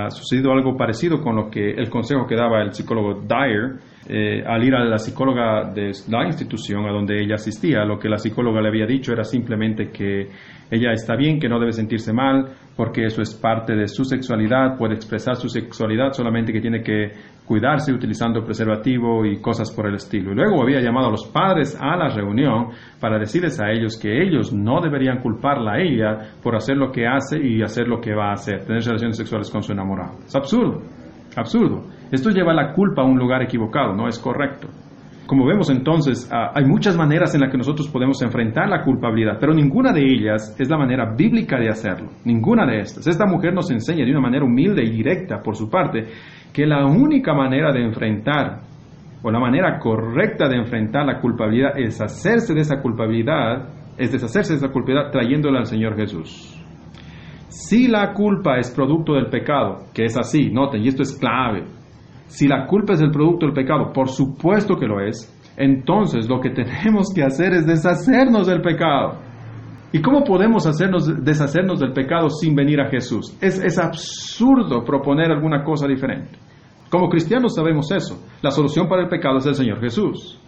sucedido 0.09 0.51
algo 0.51 0.75
parecido 0.75 1.21
con 1.21 1.35
lo 1.35 1.49
que 1.49 1.71
el 1.71 1.89
consejo 1.89 2.25
que 2.25 2.35
daba 2.35 2.61
el 2.61 2.73
psicólogo 2.73 3.21
Dyer 3.21 3.75
eh, 4.09 4.43
al 4.45 4.63
ir 4.63 4.73
a 4.75 4.83
la 4.83 4.97
psicóloga 4.97 5.71
de 5.71 5.91
la 6.09 6.25
institución 6.25 6.85
a 6.85 6.91
donde 6.91 7.21
ella 7.21 7.35
asistía. 7.35 7.85
Lo 7.85 7.99
que 7.99 8.09
la 8.09 8.17
psicóloga 8.17 8.61
le 8.61 8.69
había 8.69 8.85
dicho 8.85 9.13
era 9.13 9.23
simplemente 9.23 9.91
que 9.91 10.27
ella 10.71 10.91
está 10.91 11.15
bien, 11.15 11.39
que 11.39 11.47
no 11.47 11.59
debe 11.59 11.71
sentirse 11.71 12.11
mal, 12.11 12.47
porque 12.75 13.05
eso 13.05 13.21
es 13.21 13.35
parte 13.35 13.75
de 13.75 13.87
su 13.87 14.03
sexualidad, 14.03 14.75
puede 14.77 14.95
expresar 14.95 15.35
su 15.35 15.47
sexualidad, 15.47 16.13
solamente 16.13 16.51
que 16.51 16.61
tiene 16.61 16.81
que 16.81 17.11
cuidarse 17.45 17.91
utilizando 17.91 18.43
preservativo 18.43 19.25
y 19.25 19.41
cosas 19.41 19.71
por 19.71 19.87
el 19.87 19.95
estilo. 19.95 20.31
Y 20.31 20.35
luego 20.35 20.61
había 20.61 20.81
llamado 20.81 21.07
a 21.07 21.11
los 21.11 21.27
padres 21.27 21.77
a 21.79 21.95
la 21.95 22.09
reunión 22.09 22.69
para 22.99 23.19
decirles 23.19 23.59
a 23.59 23.69
ellos 23.71 23.97
que 23.97 24.21
ellos 24.21 24.53
no 24.53 24.81
deberían 24.81 25.19
culparla 25.19 25.73
a 25.73 25.79
ella 25.79 26.33
por 26.41 26.55
hacer 26.55 26.77
lo 26.77 26.91
que 26.91 27.07
hace 27.07 27.37
y 27.39 27.61
hacer 27.61 27.87
lo 27.87 27.99
que 27.99 28.13
va 28.13 28.29
a 28.29 28.33
hacer, 28.33 28.65
tener 28.65 28.83
relaciones 28.83 29.17
sexuales 29.17 29.49
con 29.51 29.63
su 29.63 29.71
enamorado. 29.71 30.19
Es 30.25 30.35
absurdo, 30.35 30.81
absurdo. 31.35 31.83
Esto 32.11 32.29
lleva 32.29 32.53
la 32.53 32.73
culpa 32.73 33.01
a 33.01 33.05
un 33.05 33.17
lugar 33.17 33.41
equivocado, 33.41 33.93
no 33.93 34.07
es 34.07 34.19
correcto. 34.19 34.67
Como 35.25 35.45
vemos 35.45 35.69
entonces, 35.69 36.29
ah, 36.33 36.51
hay 36.53 36.65
muchas 36.65 36.97
maneras 36.97 37.33
en 37.33 37.41
las 37.41 37.49
que 37.49 37.57
nosotros 37.57 37.87
podemos 37.87 38.21
enfrentar 38.21 38.67
la 38.67 38.83
culpabilidad, 38.83 39.37
pero 39.39 39.53
ninguna 39.53 39.93
de 39.93 40.01
ellas 40.01 40.55
es 40.59 40.69
la 40.69 40.77
manera 40.77 41.13
bíblica 41.15 41.57
de 41.57 41.69
hacerlo. 41.69 42.09
Ninguna 42.25 42.65
de 42.65 42.79
estas. 42.79 43.07
Esta 43.07 43.25
mujer 43.25 43.53
nos 43.53 43.71
enseña 43.71 44.03
de 44.03 44.11
una 44.11 44.19
manera 44.19 44.43
humilde 44.43 44.83
y 44.83 44.89
directa, 44.89 45.41
por 45.41 45.55
su 45.55 45.69
parte, 45.69 46.03
que 46.51 46.65
la 46.65 46.85
única 46.85 47.33
manera 47.33 47.71
de 47.71 47.85
enfrentar, 47.85 48.61
o 49.23 49.31
la 49.31 49.39
manera 49.39 49.79
correcta 49.79 50.49
de 50.49 50.57
enfrentar 50.57 51.05
la 51.05 51.21
culpabilidad 51.21 51.79
es 51.79 52.01
hacerse 52.01 52.53
de 52.53 52.59
esa 52.59 52.81
culpabilidad, 52.81 53.69
es 53.97 54.11
deshacerse 54.11 54.53
de 54.53 54.57
esa 54.57 54.69
culpabilidad 54.69 55.09
trayéndola 55.09 55.59
al 55.59 55.65
Señor 55.65 55.95
Jesús. 55.95 56.59
Si 57.47 57.87
la 57.87 58.13
culpa 58.13 58.57
es 58.57 58.71
producto 58.71 59.13
del 59.13 59.27
pecado, 59.27 59.85
que 59.93 60.03
es 60.03 60.17
así, 60.17 60.49
noten, 60.51 60.83
y 60.83 60.89
esto 60.89 61.03
es 61.03 61.17
clave, 61.17 61.63
si 62.33 62.47
la 62.47 62.65
culpa 62.65 62.93
es 62.93 63.01
el 63.01 63.11
producto 63.11 63.45
del 63.45 63.53
pecado, 63.53 63.93
por 63.93 64.09
supuesto 64.09 64.75
que 64.75 64.87
lo 64.87 64.99
es, 64.99 65.31
entonces 65.55 66.27
lo 66.27 66.41
que 66.41 66.49
tenemos 66.49 67.13
que 67.13 67.23
hacer 67.23 67.53
es 67.53 67.67
deshacernos 67.67 68.47
del 68.47 68.59
pecado. 68.59 69.19
¿Y 69.91 70.01
cómo 70.01 70.23
podemos 70.23 70.65
hacernos, 70.65 71.23
deshacernos 71.23 71.79
del 71.79 71.93
pecado 71.93 72.31
sin 72.31 72.55
venir 72.55 72.81
a 72.81 72.89
Jesús? 72.89 73.37
Es, 73.39 73.63
es 73.63 73.77
absurdo 73.77 74.83
proponer 74.83 75.31
alguna 75.31 75.63
cosa 75.63 75.85
diferente. 75.85 76.39
Como 76.89 77.07
cristianos 77.07 77.53
sabemos 77.53 77.91
eso. 77.91 78.19
La 78.41 78.49
solución 78.49 78.87
para 78.87 79.03
el 79.03 79.09
pecado 79.09 79.37
es 79.37 79.45
el 79.45 79.53
Señor 79.53 79.79
Jesús. 79.79 80.39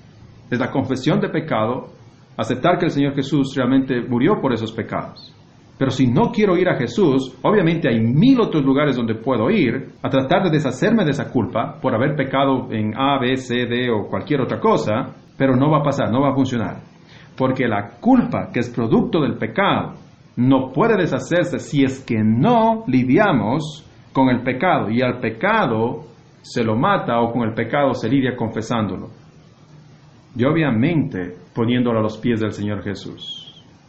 Es 0.50 0.60
la 0.60 0.72
confesión 0.72 1.20
de 1.20 1.30
pecado, 1.30 1.90
aceptar 2.36 2.80
que 2.80 2.86
el 2.86 2.92
Señor 2.92 3.14
Jesús 3.14 3.54
realmente 3.56 4.02
murió 4.02 4.42
por 4.42 4.54
esos 4.54 4.72
pecados. 4.72 5.32
Pero 5.78 5.92
si 5.92 6.08
no 6.08 6.32
quiero 6.32 6.58
ir 6.58 6.70
a 6.70 6.78
Jesús, 6.78 7.38
obviamente 7.42 7.90
hay 7.90 8.00
mil 8.00 8.40
otros 8.40 8.64
lugares 8.64 8.96
donde 8.96 9.16
puedo 9.16 9.50
ir 9.50 9.90
a 10.02 10.10
tratar 10.10 10.44
de 10.44 10.52
deshacerme 10.52 11.04
de 11.04 11.12
esa 11.12 11.30
culpa 11.30 11.80
por 11.82 11.94
haber 11.94 12.16
pecado 12.16 12.72
en 12.72 12.94
A, 12.98 13.20
B, 13.20 13.36
C, 13.36 13.66
D 13.66 13.90
o 13.90 14.08
cualquier 14.08 14.42
otra 14.42 14.60
cosa, 14.60 15.14
pero 15.38 15.56
no 15.56 15.70
va 15.70 15.80
a 15.80 15.84
pasar, 15.84 16.12
no 16.12 16.22
va 16.22 16.30
a 16.30 16.36
funcionar. 16.36 16.78
Porque 17.38 17.68
la 17.68 17.98
culpa 18.00 18.50
que 18.54 18.62
es 18.62 18.70
producto 18.70 19.20
del 19.20 19.38
pecado 19.38 19.96
no 20.38 20.72
puede 20.72 20.96
deshacerse 20.96 21.60
si 21.60 21.84
es 21.84 22.00
que 22.06 22.24
no 22.24 22.86
lidiamos 22.88 23.86
con 24.14 24.30
el 24.30 24.44
pecado 24.44 24.90
y 24.90 25.02
al 25.02 25.20
pecado 25.20 26.06
se 26.42 26.64
lo 26.64 26.78
mata 26.78 27.20
o 27.20 27.34
con 27.34 27.42
el 27.42 27.54
pecado 27.54 27.94
se 27.94 28.08
lidia 28.08 28.38
confesándolo. 28.38 29.10
Y 30.38 30.46
obviamente 30.46 31.36
poniéndolo 31.54 32.00
a 32.00 32.04
los 32.04 32.18
pies 32.18 32.40
del 32.40 32.54
Señor 32.54 32.82
Jesús 32.82 33.45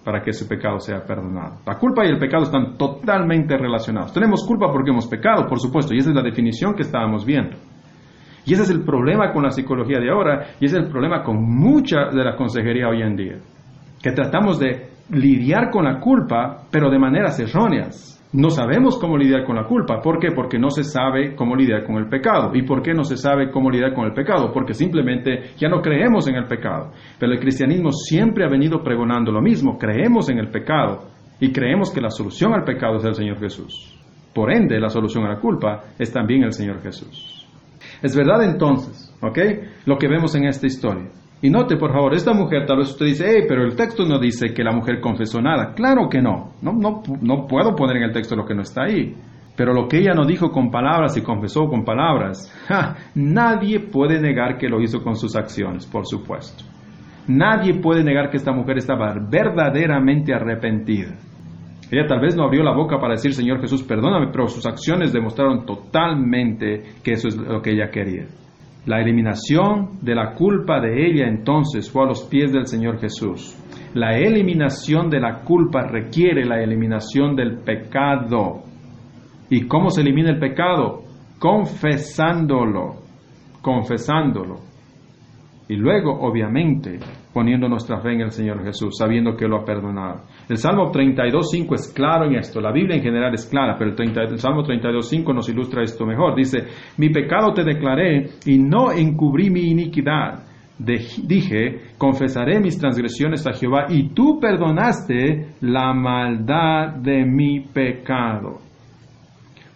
para 0.06 0.22
que 0.22 0.30
ese 0.30 0.46
pecado 0.46 0.78
sea 0.78 1.04
perdonado. 1.04 1.56
La 1.66 1.76
culpa 1.80 2.06
y 2.06 2.08
el 2.08 2.18
pecado 2.20 2.44
están 2.44 2.78
totalmente 2.78 3.58
relacionados. 3.58 4.12
Tenemos 4.12 4.46
culpa 4.46 4.70
porque 4.70 4.92
hemos 4.92 5.08
pecado, 5.08 5.48
por 5.48 5.58
supuesto, 5.58 5.92
y 5.92 5.98
esa 5.98 6.10
es 6.10 6.14
la 6.14 6.22
definición 6.22 6.76
que 6.76 6.82
estábamos 6.82 7.26
viendo. 7.26 7.56
Y 8.44 8.54
ese 8.54 8.62
es 8.62 8.70
el 8.70 8.84
problema 8.84 9.32
con 9.32 9.42
la 9.42 9.50
psicología 9.50 9.98
de 9.98 10.08
ahora 10.08 10.50
y 10.60 10.66
ese 10.66 10.76
es 10.76 10.84
el 10.84 10.90
problema 10.92 11.24
con 11.24 11.42
mucha 11.42 12.10
de 12.12 12.22
la 12.22 12.36
consejería 12.36 12.86
hoy 12.86 13.02
en 13.02 13.16
día. 13.16 13.38
Que 14.00 14.12
tratamos 14.12 14.60
de 14.60 14.90
lidiar 15.10 15.70
con 15.72 15.84
la 15.84 15.98
culpa, 15.98 16.68
pero 16.70 16.88
de 16.88 17.00
maneras 17.00 17.40
erróneas. 17.40 18.15
No 18.36 18.50
sabemos 18.50 18.98
cómo 18.98 19.16
lidiar 19.16 19.44
con 19.44 19.56
la 19.56 19.64
culpa. 19.64 20.02
¿Por 20.02 20.18
qué? 20.18 20.30
Porque 20.30 20.58
no 20.58 20.68
se 20.68 20.84
sabe 20.84 21.34
cómo 21.34 21.56
lidiar 21.56 21.84
con 21.84 21.96
el 21.96 22.06
pecado. 22.06 22.50
¿Y 22.52 22.64
por 22.64 22.82
qué 22.82 22.92
no 22.92 23.02
se 23.02 23.16
sabe 23.16 23.50
cómo 23.50 23.70
lidiar 23.70 23.94
con 23.94 24.04
el 24.04 24.12
pecado? 24.12 24.52
Porque 24.52 24.74
simplemente 24.74 25.54
ya 25.56 25.70
no 25.70 25.80
creemos 25.80 26.28
en 26.28 26.34
el 26.34 26.44
pecado. 26.44 26.92
Pero 27.18 27.32
el 27.32 27.40
cristianismo 27.40 27.92
siempre 27.92 28.44
ha 28.44 28.50
venido 28.50 28.82
pregonando 28.82 29.32
lo 29.32 29.40
mismo. 29.40 29.78
Creemos 29.78 30.28
en 30.28 30.38
el 30.38 30.50
pecado 30.50 31.08
y 31.40 31.50
creemos 31.50 31.90
que 31.90 32.02
la 32.02 32.10
solución 32.10 32.52
al 32.52 32.64
pecado 32.64 32.98
es 32.98 33.04
el 33.06 33.14
Señor 33.14 33.38
Jesús. 33.38 33.98
Por 34.34 34.52
ende, 34.52 34.78
la 34.78 34.90
solución 34.90 35.24
a 35.24 35.30
la 35.30 35.40
culpa 35.40 35.84
es 35.98 36.12
también 36.12 36.42
el 36.42 36.52
Señor 36.52 36.82
Jesús. 36.82 37.48
Es 38.02 38.14
verdad 38.14 38.44
entonces, 38.44 39.16
¿ok? 39.22 39.38
Lo 39.86 39.96
que 39.96 40.08
vemos 40.08 40.34
en 40.34 40.44
esta 40.44 40.66
historia. 40.66 41.08
Y 41.42 41.50
note, 41.50 41.76
por 41.76 41.92
favor, 41.92 42.14
esta 42.14 42.32
mujer, 42.32 42.64
tal 42.66 42.78
vez 42.78 42.90
usted 42.90 43.06
dice, 43.06 43.26
hey, 43.28 43.44
pero 43.46 43.62
el 43.62 43.76
texto 43.76 44.04
no 44.06 44.18
dice 44.18 44.54
que 44.54 44.64
la 44.64 44.72
mujer 44.72 45.00
confesó 45.00 45.40
nada. 45.40 45.74
Claro 45.74 46.08
que 46.08 46.22
no. 46.22 46.52
No, 46.62 46.72
no, 46.72 47.02
no 47.20 47.46
puedo 47.46 47.74
poner 47.74 47.98
en 47.98 48.04
el 48.04 48.12
texto 48.12 48.34
lo 48.34 48.46
que 48.46 48.54
no 48.54 48.62
está 48.62 48.84
ahí. 48.84 49.14
Pero 49.56 49.72
lo 49.72 49.88
que 49.88 49.98
ella 49.98 50.12
no 50.14 50.26
dijo 50.26 50.50
con 50.50 50.70
palabras 50.70 51.16
y 51.16 51.22
confesó 51.22 51.66
con 51.68 51.84
palabras, 51.84 52.52
nadie 53.14 53.80
puede 53.80 54.20
negar 54.20 54.58
que 54.58 54.68
lo 54.68 54.80
hizo 54.80 55.02
con 55.02 55.16
sus 55.16 55.34
acciones, 55.34 55.86
por 55.86 56.06
supuesto. 56.06 56.64
Nadie 57.28 57.74
puede 57.80 58.04
negar 58.04 58.30
que 58.30 58.36
esta 58.36 58.52
mujer 58.52 58.78
estaba 58.78 59.14
verdaderamente 59.14 60.34
arrepentida. 60.34 61.16
Ella 61.90 62.06
tal 62.06 62.20
vez 62.20 62.36
no 62.36 62.44
abrió 62.44 62.62
la 62.62 62.74
boca 62.74 62.98
para 62.98 63.14
decir, 63.14 63.32
Señor 63.32 63.60
Jesús, 63.60 63.82
perdóname, 63.82 64.28
pero 64.32 64.48
sus 64.48 64.66
acciones 64.66 65.12
demostraron 65.12 65.64
totalmente 65.64 66.82
que 67.02 67.12
eso 67.12 67.28
es 67.28 67.36
lo 67.36 67.62
que 67.62 67.72
ella 67.72 67.90
quería. 67.90 68.26
La 68.86 69.00
eliminación 69.00 69.98
de 70.00 70.14
la 70.14 70.34
culpa 70.34 70.80
de 70.80 71.08
ella 71.08 71.26
entonces 71.26 71.90
fue 71.90 72.04
a 72.04 72.06
los 72.06 72.22
pies 72.24 72.52
del 72.52 72.68
Señor 72.68 73.00
Jesús. 73.00 73.58
La 73.94 74.16
eliminación 74.16 75.10
de 75.10 75.18
la 75.18 75.40
culpa 75.40 75.82
requiere 75.82 76.44
la 76.44 76.62
eliminación 76.62 77.34
del 77.34 77.58
pecado. 77.58 78.62
¿Y 79.50 79.66
cómo 79.66 79.90
se 79.90 80.02
elimina 80.02 80.30
el 80.30 80.38
pecado? 80.38 81.02
Confesándolo, 81.40 83.02
confesándolo. 83.60 84.60
Y 85.68 85.74
luego, 85.74 86.20
obviamente, 86.20 87.00
poniendo 87.36 87.68
nuestra 87.68 88.00
fe 88.00 88.14
en 88.14 88.22
el 88.22 88.30
Señor 88.30 88.64
Jesús, 88.64 88.96
sabiendo 88.98 89.36
que 89.36 89.46
lo 89.46 89.58
ha 89.58 89.64
perdonado. 89.66 90.22
El 90.48 90.56
Salmo 90.56 90.90
32.5 90.90 91.74
es 91.74 91.92
claro 91.92 92.24
en 92.24 92.36
esto. 92.36 92.62
La 92.62 92.72
Biblia 92.72 92.96
en 92.96 93.02
general 93.02 93.34
es 93.34 93.44
clara, 93.44 93.76
pero 93.76 93.90
el, 93.90 93.94
30, 93.94 94.22
el 94.22 94.38
Salmo 94.38 94.62
32.5 94.62 95.34
nos 95.34 95.46
ilustra 95.50 95.82
esto 95.82 96.06
mejor. 96.06 96.34
Dice, 96.34 96.64
mi 96.96 97.10
pecado 97.10 97.52
te 97.52 97.62
declaré 97.62 98.30
y 98.46 98.56
no 98.56 98.90
encubrí 98.90 99.50
mi 99.50 99.70
iniquidad. 99.70 100.44
dije, 100.78 101.92
confesaré 101.98 102.58
mis 102.58 102.78
transgresiones 102.78 103.46
a 103.46 103.52
Jehová 103.52 103.84
y 103.90 104.14
tú 104.14 104.40
perdonaste 104.40 105.56
la 105.60 105.92
maldad 105.92 106.94
de 107.02 107.26
mi 107.26 107.60
pecado. 107.60 108.60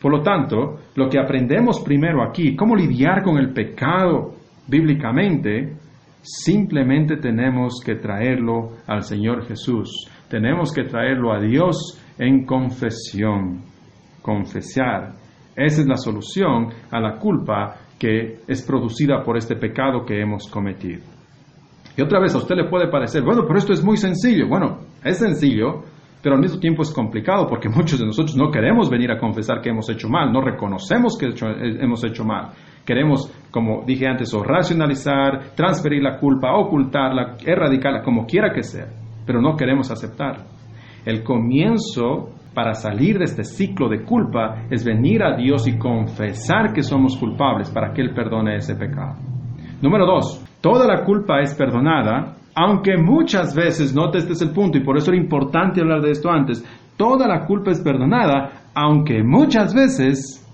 Por 0.00 0.12
lo 0.12 0.22
tanto, 0.22 0.78
lo 0.94 1.10
que 1.10 1.18
aprendemos 1.18 1.82
primero 1.82 2.22
aquí, 2.22 2.56
cómo 2.56 2.74
lidiar 2.74 3.22
con 3.22 3.36
el 3.36 3.52
pecado 3.52 4.36
bíblicamente, 4.66 5.74
simplemente 6.22 7.16
tenemos 7.16 7.80
que 7.84 7.96
traerlo 7.96 8.76
al 8.86 9.02
Señor 9.02 9.46
Jesús. 9.46 10.08
Tenemos 10.28 10.72
que 10.72 10.84
traerlo 10.84 11.32
a 11.32 11.40
Dios 11.40 12.00
en 12.18 12.44
confesión. 12.44 13.62
Confesar. 14.22 15.14
Esa 15.56 15.80
es 15.80 15.86
la 15.86 15.96
solución 15.96 16.68
a 16.90 17.00
la 17.00 17.18
culpa 17.18 17.76
que 17.98 18.38
es 18.46 18.62
producida 18.62 19.22
por 19.22 19.36
este 19.36 19.56
pecado 19.56 20.04
que 20.06 20.20
hemos 20.20 20.48
cometido. 20.48 21.02
Y 21.96 22.02
otra 22.02 22.20
vez 22.20 22.34
a 22.34 22.38
usted 22.38 22.54
le 22.54 22.68
puede 22.68 22.88
parecer, 22.88 23.22
bueno, 23.22 23.42
pero 23.46 23.58
esto 23.58 23.72
es 23.72 23.84
muy 23.84 23.96
sencillo. 23.96 24.48
Bueno, 24.48 24.78
es 25.04 25.18
sencillo, 25.18 25.82
pero 26.22 26.34
al 26.34 26.40
mismo 26.40 26.58
tiempo 26.58 26.82
es 26.82 26.92
complicado 26.92 27.46
porque 27.46 27.68
muchos 27.68 27.98
de 27.98 28.06
nosotros 28.06 28.36
no 28.36 28.50
queremos 28.50 28.88
venir 28.88 29.10
a 29.10 29.18
confesar 29.18 29.60
que 29.60 29.70
hemos 29.70 29.88
hecho 29.90 30.08
mal, 30.08 30.32
no 30.32 30.40
reconocemos 30.40 31.18
que 31.18 31.26
hemos 31.80 32.04
hecho 32.04 32.24
mal. 32.24 32.52
Queremos, 32.84 33.30
como 33.50 33.82
dije 33.84 34.06
antes, 34.06 34.32
o 34.34 34.42
racionalizar, 34.42 35.54
transferir 35.54 36.02
la 36.02 36.18
culpa, 36.18 36.56
ocultarla, 36.56 37.36
erradicarla, 37.44 38.02
como 38.02 38.26
quiera 38.26 38.52
que 38.52 38.62
sea, 38.62 38.86
pero 39.26 39.40
no 39.40 39.56
queremos 39.56 39.90
aceptarla. 39.90 40.44
El 41.04 41.22
comienzo 41.24 42.30
para 42.54 42.74
salir 42.74 43.18
de 43.18 43.24
este 43.24 43.44
ciclo 43.44 43.88
de 43.88 44.04
culpa 44.04 44.64
es 44.70 44.84
venir 44.84 45.22
a 45.22 45.36
Dios 45.36 45.66
y 45.66 45.78
confesar 45.78 46.72
que 46.72 46.82
somos 46.82 47.16
culpables 47.16 47.70
para 47.70 47.92
que 47.92 48.02
Él 48.02 48.12
perdone 48.14 48.56
ese 48.56 48.74
pecado. 48.74 49.16
Número 49.80 50.04
dos, 50.04 50.44
toda 50.60 50.86
la 50.86 51.04
culpa 51.04 51.40
es 51.40 51.54
perdonada, 51.54 52.36
aunque 52.54 52.96
muchas 52.98 53.54
veces, 53.54 53.94
note 53.94 54.18
este 54.18 54.32
es 54.32 54.42
el 54.42 54.50
punto 54.50 54.78
y 54.78 54.84
por 54.84 54.96
eso 54.96 55.10
era 55.10 55.20
importante 55.20 55.80
hablar 55.80 56.02
de 56.02 56.10
esto 56.10 56.28
antes, 56.30 56.64
toda 56.96 57.26
la 57.26 57.46
culpa 57.46 57.70
es 57.70 57.80
perdonada, 57.80 58.64
aunque 58.74 59.22
muchas 59.22 59.74
veces 59.74 60.46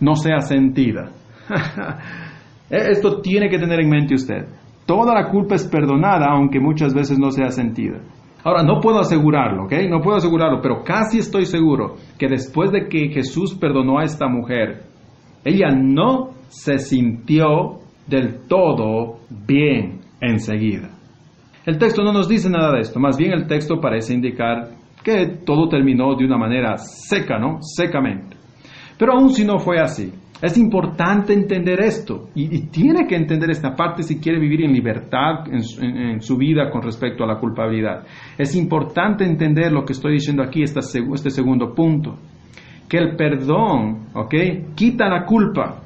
no 0.00 0.16
sea 0.16 0.40
sentida. 0.40 1.10
Esto 2.70 3.20
tiene 3.20 3.48
que 3.48 3.58
tener 3.58 3.80
en 3.80 3.90
mente 3.90 4.14
usted. 4.14 4.46
Toda 4.86 5.14
la 5.14 5.28
culpa 5.30 5.54
es 5.54 5.66
perdonada, 5.66 6.26
aunque 6.30 6.60
muchas 6.60 6.94
veces 6.94 7.18
no 7.18 7.30
sea 7.30 7.50
sentida. 7.50 8.00
Ahora, 8.42 8.62
no 8.62 8.80
puedo 8.80 8.98
asegurarlo, 8.98 9.64
¿ok? 9.64 9.72
No 9.88 10.00
puedo 10.00 10.18
asegurarlo, 10.18 10.60
pero 10.60 10.82
casi 10.84 11.18
estoy 11.18 11.46
seguro 11.46 11.96
que 12.18 12.28
después 12.28 12.70
de 12.70 12.88
que 12.88 13.08
Jesús 13.08 13.54
perdonó 13.54 13.98
a 13.98 14.04
esta 14.04 14.28
mujer, 14.28 14.82
ella 15.44 15.70
no 15.70 16.32
se 16.48 16.78
sintió 16.78 17.78
del 18.06 18.46
todo 18.46 19.20
bien 19.30 20.00
enseguida. 20.20 20.90
El 21.64 21.78
texto 21.78 22.02
no 22.02 22.12
nos 22.12 22.28
dice 22.28 22.50
nada 22.50 22.72
de 22.72 22.80
esto, 22.80 23.00
más 23.00 23.16
bien 23.16 23.32
el 23.32 23.46
texto 23.46 23.80
parece 23.80 24.12
indicar 24.12 24.68
que 25.02 25.38
todo 25.46 25.68
terminó 25.68 26.14
de 26.14 26.26
una 26.26 26.36
manera 26.36 26.76
seca, 26.76 27.38
¿no? 27.38 27.58
Secamente. 27.62 28.36
Pero 28.98 29.14
aún 29.14 29.30
si 29.30 29.44
no 29.46 29.58
fue 29.58 29.78
así, 29.80 30.12
es 30.42 30.58
importante 30.58 31.32
entender 31.32 31.80
esto 31.80 32.28
y, 32.34 32.66
tiene 32.66 33.06
que 33.06 33.16
entender 33.16 33.50
esta 33.50 33.74
parte 33.74 34.02
si 34.02 34.18
quiere 34.18 34.38
vivir 34.38 34.64
en 34.64 34.72
libertad 34.72 35.46
en, 35.50 36.20
su 36.20 36.36
vida 36.36 36.70
con 36.70 36.82
respecto 36.82 37.24
a 37.24 37.26
la 37.26 37.38
culpabilidad. 37.38 38.04
Es 38.36 38.54
importante 38.56 39.24
entender 39.24 39.72
lo 39.72 39.84
que 39.84 39.92
estoy 39.92 40.14
diciendo 40.14 40.42
aquí, 40.42 40.62
este 40.62 41.30
segundo 41.30 41.72
punto, 41.74 42.16
que 42.88 42.98
el 42.98 43.16
perdón, 43.16 44.08
¿ok? 44.14 44.34
Quita 44.74 45.08
la 45.08 45.24
culpa. 45.24 45.80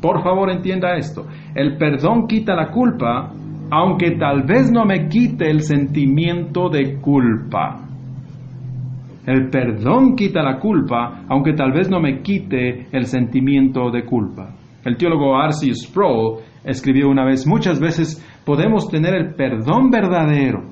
Por 0.00 0.22
favor 0.22 0.50
entienda 0.50 0.96
esto. 0.96 1.26
El 1.54 1.76
perdón 1.76 2.26
quita 2.26 2.54
la 2.54 2.70
culpa, 2.70 3.32
aunque 3.70 4.12
tal 4.12 4.42
vez 4.44 4.70
no 4.70 4.84
me 4.84 5.08
quite 5.08 5.50
el 5.50 5.62
sentimiento 5.62 6.68
de 6.68 7.00
culpa. 7.00 7.83
El 9.26 9.48
perdón 9.48 10.16
quita 10.16 10.42
la 10.42 10.58
culpa, 10.58 11.24
aunque 11.28 11.54
tal 11.54 11.72
vez 11.72 11.88
no 11.88 12.00
me 12.00 12.20
quite 12.20 12.88
el 12.92 13.06
sentimiento 13.06 13.90
de 13.90 14.04
culpa. 14.04 14.54
El 14.84 14.98
teólogo 14.98 15.40
R.C. 15.42 15.74
Sproul 15.74 16.40
escribió 16.62 17.08
una 17.08 17.24
vez, 17.24 17.46
muchas 17.46 17.80
veces 17.80 18.22
podemos 18.44 18.88
tener 18.88 19.14
el 19.14 19.34
perdón 19.34 19.90
verdadero, 19.90 20.64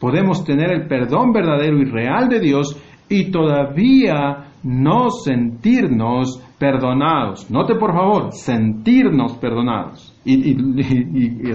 podemos 0.00 0.44
tener 0.44 0.72
el 0.72 0.88
perdón 0.88 1.32
verdadero 1.32 1.78
y 1.78 1.84
real 1.84 2.28
de 2.28 2.40
Dios 2.40 2.82
y 3.08 3.30
todavía 3.30 4.48
no 4.64 5.10
sentirnos 5.10 6.42
perdonados. 6.58 7.48
Note 7.48 7.76
por 7.76 7.92
favor, 7.92 8.32
sentirnos 8.32 9.36
perdonados. 9.38 10.12
Y, 10.24 10.50
y 10.50 11.54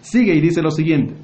sigue 0.00 0.34
y 0.34 0.40
dice 0.40 0.62
lo 0.62 0.70
siguiente, 0.70 1.14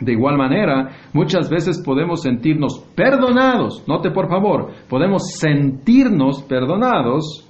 de 0.00 0.12
igual 0.12 0.36
manera, 0.36 0.90
muchas 1.12 1.50
veces 1.50 1.82
podemos 1.84 2.22
sentirnos 2.22 2.78
perdonados, 2.94 3.82
note 3.88 4.10
por 4.10 4.28
favor, 4.28 4.70
podemos 4.88 5.32
sentirnos 5.38 6.42
perdonados 6.42 7.44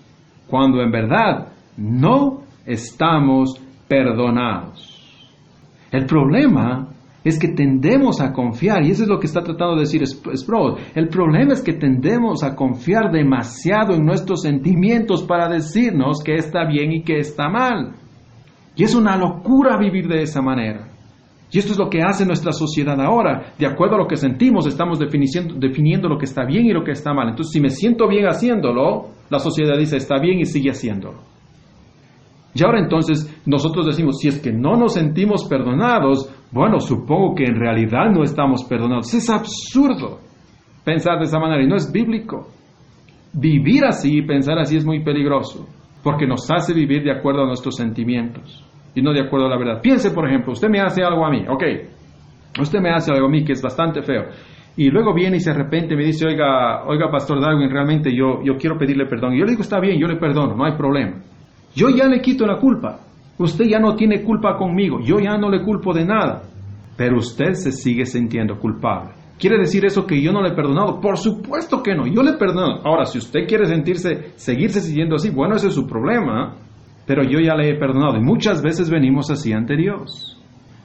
cuando 0.49 0.81
en 0.81 0.91
verdad 0.91 1.49
no 1.77 2.41
estamos 2.65 3.61
perdonados. 3.87 4.95
El 5.91 6.07
problema 6.07 6.89
es 7.23 7.39
que 7.39 7.49
tendemos 7.49 8.21
a 8.21 8.33
confiar, 8.33 8.83
y 8.83 8.91
eso 8.91 9.03
es 9.03 9.09
lo 9.09 9.19
que 9.19 9.27
está 9.27 9.43
tratando 9.43 9.75
de 9.75 9.81
decir 9.81 10.07
Sproul, 10.07 10.77
el 10.95 11.09
problema 11.09 11.53
es 11.53 11.63
que 11.63 11.75
tendemos 11.75 12.43
a 12.43 12.55
confiar 12.55 13.11
demasiado 13.11 13.95
en 13.95 14.05
nuestros 14.05 14.43
sentimientos 14.43 15.25
para 15.25 15.49
decirnos 15.49 16.23
que 16.25 16.37
está 16.37 16.65
bien 16.67 16.93
y 16.93 17.03
que 17.03 17.19
está 17.19 17.49
mal. 17.49 17.93
Y 18.77 18.85
es 18.85 18.95
una 18.95 19.17
locura 19.17 19.77
vivir 19.77 20.09
de 20.09 20.23
esa 20.23 20.41
manera. 20.41 20.88
Y 21.51 21.59
esto 21.59 21.73
es 21.73 21.79
lo 21.79 21.89
que 21.89 22.03
hace 22.03 22.27
nuestra 22.27 22.53
sociedad 22.53 23.01
ahora. 23.01 23.55
De 23.59 23.67
acuerdo 23.67 23.95
a 23.95 23.99
lo 23.99 24.07
que 24.07 24.17
sentimos, 24.17 24.67
estamos 24.67 24.99
definiendo, 24.99 26.09
lo 26.09 26.19
que 26.19 26.27
está 26.27 26.45
bien 26.45 26.67
y 26.67 26.73
lo 26.73 26.85
que 26.85 26.93
está 26.93 27.15
mal. 27.15 27.31
Entonces, 27.31 27.53
si 27.53 27.61
me 27.61 27.71
siento 27.71 28.07
bien 28.07 28.27
haciéndolo, 28.27 29.09
la 29.31 29.39
sociedad 29.39 29.79
dice 29.79 29.97
está 29.97 30.19
bien 30.19 30.41
y 30.41 30.45
sigue 30.45 30.71
haciéndolo. 30.71 31.21
Y 32.55 32.65
ahora 32.65 32.81
entonces 32.81 33.41
nosotros 33.47 33.87
decimos, 33.87 34.19
si 34.19 34.29
es 34.29 34.41
que 34.41 34.53
no 34.53 34.77
nos 34.77 34.95
sentimos 34.95 35.45
perdonados, 35.49 36.31
bueno, 36.51 36.81
supongo 36.81 37.35
que 37.35 37.45
en 37.45 37.59
realidad 37.59 38.11
no 38.11 38.23
estamos 38.23 38.65
perdonados. 38.65 39.13
Es 39.15 39.31
absurdo 39.31 40.19
pensar 40.85 41.19
de 41.19 41.25
esa 41.25 41.39
manera 41.39 41.63
y 41.63 41.67
no 41.67 41.77
es 41.77 41.91
bíblico. 41.91 42.49
Vivir 43.33 43.85
así 43.85 44.19
y 44.19 44.23
pensar 44.23 44.59
así 44.59 44.77
es 44.77 44.85
muy 44.85 45.03
peligroso. 45.03 45.67
porque 46.03 46.27
nos 46.29 46.49
hace 46.51 46.73
vivir 46.73 47.03
de 47.03 47.11
acuerdo 47.11 47.43
a 47.43 47.47
nuestros 47.47 47.75
sentimientos 47.77 48.68
y 48.99 49.03
no 49.03 49.13
de 49.13 49.21
acuerdo 49.21 49.47
a 49.47 49.51
la 49.51 49.57
verdad. 49.57 49.81
Piense, 49.81 50.11
por 50.11 50.27
ejemplo, 50.27 50.53
usted 50.53 50.69
me 50.69 50.81
hace 50.81 51.03
algo 51.03 51.25
a 51.25 51.31
mí, 51.31 51.45
ok, 51.49 51.63
usted 52.61 52.81
me 52.81 52.91
hace 52.91 53.13
algo 53.13 53.27
a 53.27 53.31
mí 53.31 53.45
que 53.45 53.53
es 53.53 53.63
bastante 53.63 54.03
feo, 54.03 54.25
y 54.79 54.91
luego 54.91 55.13
viene 55.13 55.39
y 55.39 55.41
se 55.41 55.51
arrepiente 55.51 55.95
y 55.95 55.97
me 55.97 56.05
dice, 56.05 56.25
oiga, 56.25 56.85
oiga, 56.87 57.11
Pastor 57.11 57.41
Darwin, 57.41 57.69
realmente 57.69 58.15
yo, 58.15 58.45
yo 58.45 58.57
quiero 58.57 58.79
pedirle 58.79 59.07
perdón. 59.07 59.35
Y 59.35 59.41
yo 59.41 59.45
le 59.45 59.51
digo, 59.51 59.63
está 59.63 59.81
bien, 59.81 59.99
yo 59.99 60.07
le 60.07 60.15
perdono, 60.15 60.55
no 60.55 60.65
hay 60.65 60.77
problema. 60.77 61.17
Yo 61.75 61.89
ya 61.89 62.07
le 62.07 62.21
quito 62.21 62.47
la 62.47 62.59
culpa. 62.59 63.01
Usted 63.39 63.65
ya 63.65 63.81
no 63.81 63.97
tiene 63.97 64.23
culpa 64.23 64.57
conmigo, 64.57 65.01
yo 65.03 65.19
ya 65.19 65.37
no 65.37 65.51
le 65.51 65.65
culpo 65.65 65.93
de 65.93 66.05
nada. 66.05 66.43
Pero 66.97 67.17
usted 67.17 67.55
se 67.55 67.73
sigue 67.73 68.07
sintiendo 68.07 68.57
culpable. 68.57 69.11
¿Quiere 69.37 69.59
decir 69.59 69.85
eso 69.85 70.07
que 70.07 70.23
yo 70.23 70.31
no 70.31 70.43
le 70.43 70.51
he 70.51 70.55
perdonado? 70.55 71.01
Por 71.01 71.17
supuesto 71.17 71.83
que 71.83 71.97
no, 71.97 72.07
yo 72.07 72.23
le 72.23 72.35
perdono. 72.35 72.81
Ahora, 72.85 73.05
si 73.05 73.19
usted 73.19 73.49
quiere 73.49 73.67
sentirse, 73.67 74.33
seguirse 74.37 74.81
sintiendo 74.81 75.17
así, 75.17 75.31
bueno, 75.31 75.57
ese 75.57 75.69
es 75.69 75.75
su 75.75 75.89
problema, 75.89 76.55
pero 77.09 77.25
yo 77.25 77.41
ya 77.41 77.55
le 77.55 77.71
he 77.71 77.75
perdonado. 77.75 78.19
Y 78.19 78.21
muchas 78.21 78.63
veces 78.63 78.91
venimos 78.91 79.31
así 79.31 79.51
ante 79.51 79.77
Dios. 79.77 80.39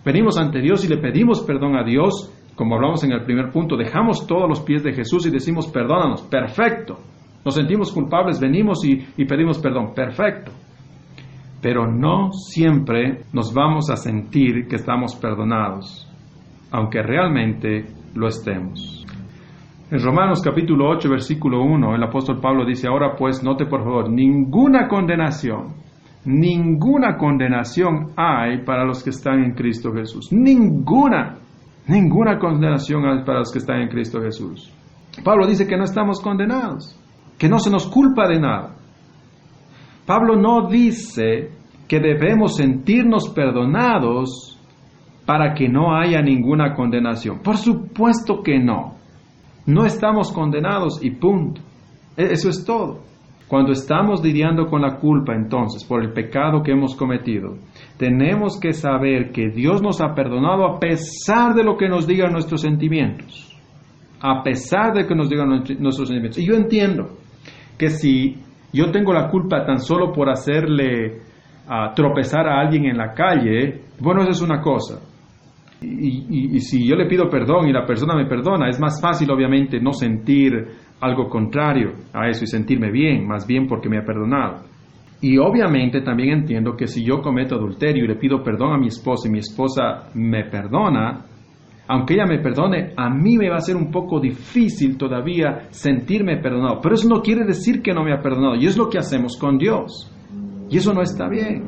Venimos 0.06 0.38
ante 0.38 0.62
Dios 0.62 0.86
y 0.86 0.88
le 0.88 0.98
pedimos 0.98 1.42
perdón 1.42 1.75
a 1.75 1.84
Dios, 1.84 2.34
como 2.56 2.75
hablamos 2.75 3.03
en 3.03 3.12
el 3.12 3.25
primer 3.25 3.51
punto, 3.51 3.75
dejamos 3.75 4.25
todos 4.25 4.48
los 4.48 4.62
pies 4.62 4.84
de 4.84 4.94
Jesús 4.94 5.27
y 5.27 5.32
decimos, 5.32 5.68
perdónanos, 5.68 6.22
perfecto. 6.22 6.98
Nos 7.44 7.56
sentimos 7.56 7.92
culpables, 7.92 8.39
venimos 8.39 8.86
y, 8.86 9.06
y 9.18 9.25
pedimos 9.25 9.60
perdón, 9.60 9.94
perfecto. 9.94 10.53
Pero 11.62 11.92
no 11.92 12.32
siempre 12.32 13.24
nos 13.34 13.53
vamos 13.53 13.89
a 13.89 13.98
sentir 13.98 14.65
que 14.70 14.77
estamos 14.77 15.15
perdonados, 15.18 16.10
aunque 16.72 17.01
realmente 17.01 17.86
lo 18.15 18.30
estemos. 18.30 19.06
En 19.92 20.00
Romanos 20.01 20.42
capítulo 20.42 20.89
8, 20.89 21.10
versículo 21.10 21.63
1, 21.63 21.96
el 21.96 22.03
apóstol 22.03 22.39
Pablo 22.39 22.65
dice, 22.65 22.88
ahora 22.88 23.13
pues 23.18 23.44
note 23.44 23.65
por 23.65 23.84
favor, 23.84 24.10
ninguna 24.10 24.88
condenación, 24.88 25.82
ninguna 26.25 27.18
condenación 27.18 28.12
hay 28.15 28.63
para 28.63 28.86
los 28.86 29.03
que 29.03 29.10
están 29.10 29.44
en 29.44 29.53
Cristo 29.53 29.92
Jesús. 29.94 30.32
Ninguna, 30.32 31.38
ninguna 31.88 32.39
condenación 32.39 33.06
hay 33.06 33.24
para 33.24 33.39
los 33.39 33.51
que 33.51 33.60
están 33.60 33.82
en 33.82 33.89
Cristo 33.89 34.22
Jesús. 34.22 34.74
Pablo 35.24 35.48
dice 35.48 35.68
que 35.68 35.77
no 35.77 35.84
estamos 35.84 36.22
condenados, 36.22 37.00
que 37.38 37.50
no 37.50 37.60
se 37.60 37.70
nos 37.70 37.88
culpa 37.88 38.27
de 38.27 38.39
nada. 38.39 38.75
Pablo 40.06 40.36
no 40.36 40.68
dice 40.68 41.51
que 41.88 42.00
debemos 42.00 42.58
sentirnos 42.58 43.30
perdonados 43.30 44.60
para 45.25 45.53
que 45.53 45.70
no 45.70 45.96
haya 45.96 46.22
ninguna 46.22 46.74
condenación. 46.74 47.39
Por 47.39 47.58
supuesto 47.58 48.42
que 48.44 48.60
no. 48.60 48.96
No 49.65 49.86
estamos 49.86 50.32
condenados 50.32 51.03
y 51.03 51.12
punto. 51.12 51.62
E-, 52.18 52.34
eso 52.34 52.50
es 52.50 52.65
todo. 52.65 53.01
Cuando 53.53 53.74
estamos 53.74 54.24
lidiando 54.24 54.65
con 54.65 54.81
la 54.81 54.95
culpa 54.95 55.36
entonces 55.36 55.83
por 55.88 56.03
el 56.03 56.12
pecado 56.12 56.63
que 56.63 56.72
hemos 56.72 56.95
cometido, 56.95 57.60
tenemos 58.00 58.60
que 58.60 58.74
saber 58.74 59.31
que 59.31 59.50
Dios 59.50 59.79
nos 59.79 60.01
ha 60.01 60.15
perdonado 60.15 60.65
a 60.65 60.79
pesar 60.79 61.53
de 61.53 61.63
lo 61.63 61.77
que 61.77 61.88
nos 61.88 62.07
digan 62.07 62.31
nuestros 62.31 62.62
sentimientos. 62.62 63.55
A 64.19 64.41
pesar 64.41 64.93
de 64.95 65.05
que 65.05 65.13
nos 65.13 65.29
digan 65.29 65.50
nuestros 65.50 66.07
sentimientos. 66.07 66.39
Y 66.39 66.48
yo 66.48 66.55
entiendo 66.55 67.10
que 67.77 67.89
si 67.89 68.38
yo 68.74 68.89
tengo 68.89 69.13
la 69.13 69.29
culpa 69.29 69.63
tan 69.63 69.77
solo 69.77 70.12
por 70.12 70.31
hacerle 70.31 71.22
ah, 71.67 71.93
tropezar 71.95 72.48
a 72.48 72.60
alguien 72.60 72.86
en 72.86 72.98
la 72.98 73.13
calle, 73.13 73.81
bueno, 74.00 74.24
eso 74.24 74.31
es 74.31 74.41
una 74.41 74.62
cosa. 74.62 75.00
Y, 75.79 76.60
si 76.62 76.88
yo 76.88 76.95
le 76.95 77.05
pido 77.05 77.29
perdón 77.29 77.67
y 77.67 77.72
la 77.72 77.86
persona 77.86 78.15
me 78.15 78.25
perdona, 78.25 78.67
es 78.69 78.79
más 78.79 79.00
fácil 79.00 79.29
obviamente 79.29 79.79
no 79.79 79.93
sentir 79.93 80.53
algo 81.03 81.27
contrario 81.27 81.91
a 82.13 82.29
eso 82.29 82.45
y 82.45 82.48
sentirme 82.48 82.91
bien, 82.91 83.27
más 83.27 83.45
bien 83.45 83.67
porque 83.67 83.89
me 83.89 83.98
ha 83.98 84.05
perdonado. 84.05 84.63
Y 85.22 85.38
obviamente 85.38 86.01
también 86.01 86.39
entiendo 86.39 86.75
que 86.75 86.88
si 86.88 87.03
yo 87.03 87.22
cometo 87.22 87.55
adulterio 87.55 88.05
y 88.05 88.07
le 88.07 88.15
pido 88.15 88.43
perdón 88.43 88.74
a 88.74 88.77
mi 88.77 88.88
esposa 88.88 89.27
y 89.27 89.31
mi 89.31 89.39
esposa 89.39 90.10
me 90.13 90.45
perdona, 90.45 91.25
aunque 91.87 92.13
ella 92.13 92.25
me 92.25 92.39
perdone, 92.39 92.94
a 92.96 93.09
mí 93.09 93.37
me 93.37 93.50
va 93.50 93.57
a 93.57 93.61
ser 93.61 93.75
un 93.75 93.92
poco 93.92 94.20
difícil 94.20 94.98
todavía 94.98 95.68
sentirme 95.70 96.37
perdonado. 96.37 96.79
Pero 96.81 96.96
eso 96.96 97.09
no 97.09 97.22
quiere 97.22 97.46
decir 97.46 97.81
que 97.81 97.94
no 97.94 98.03
me 98.03 98.13
ha 98.13 98.22
perdonado. 98.22 98.55
Y 98.55 98.66
es 98.66 98.77
lo 98.77 98.89
que 98.89 98.98
hacemos 98.98 99.37
con 99.37 99.57
Dios. 99.57 100.11
Y 100.70 100.77
eso 100.77 100.94
no 100.94 101.01
está 101.01 101.27
bien. 101.27 101.63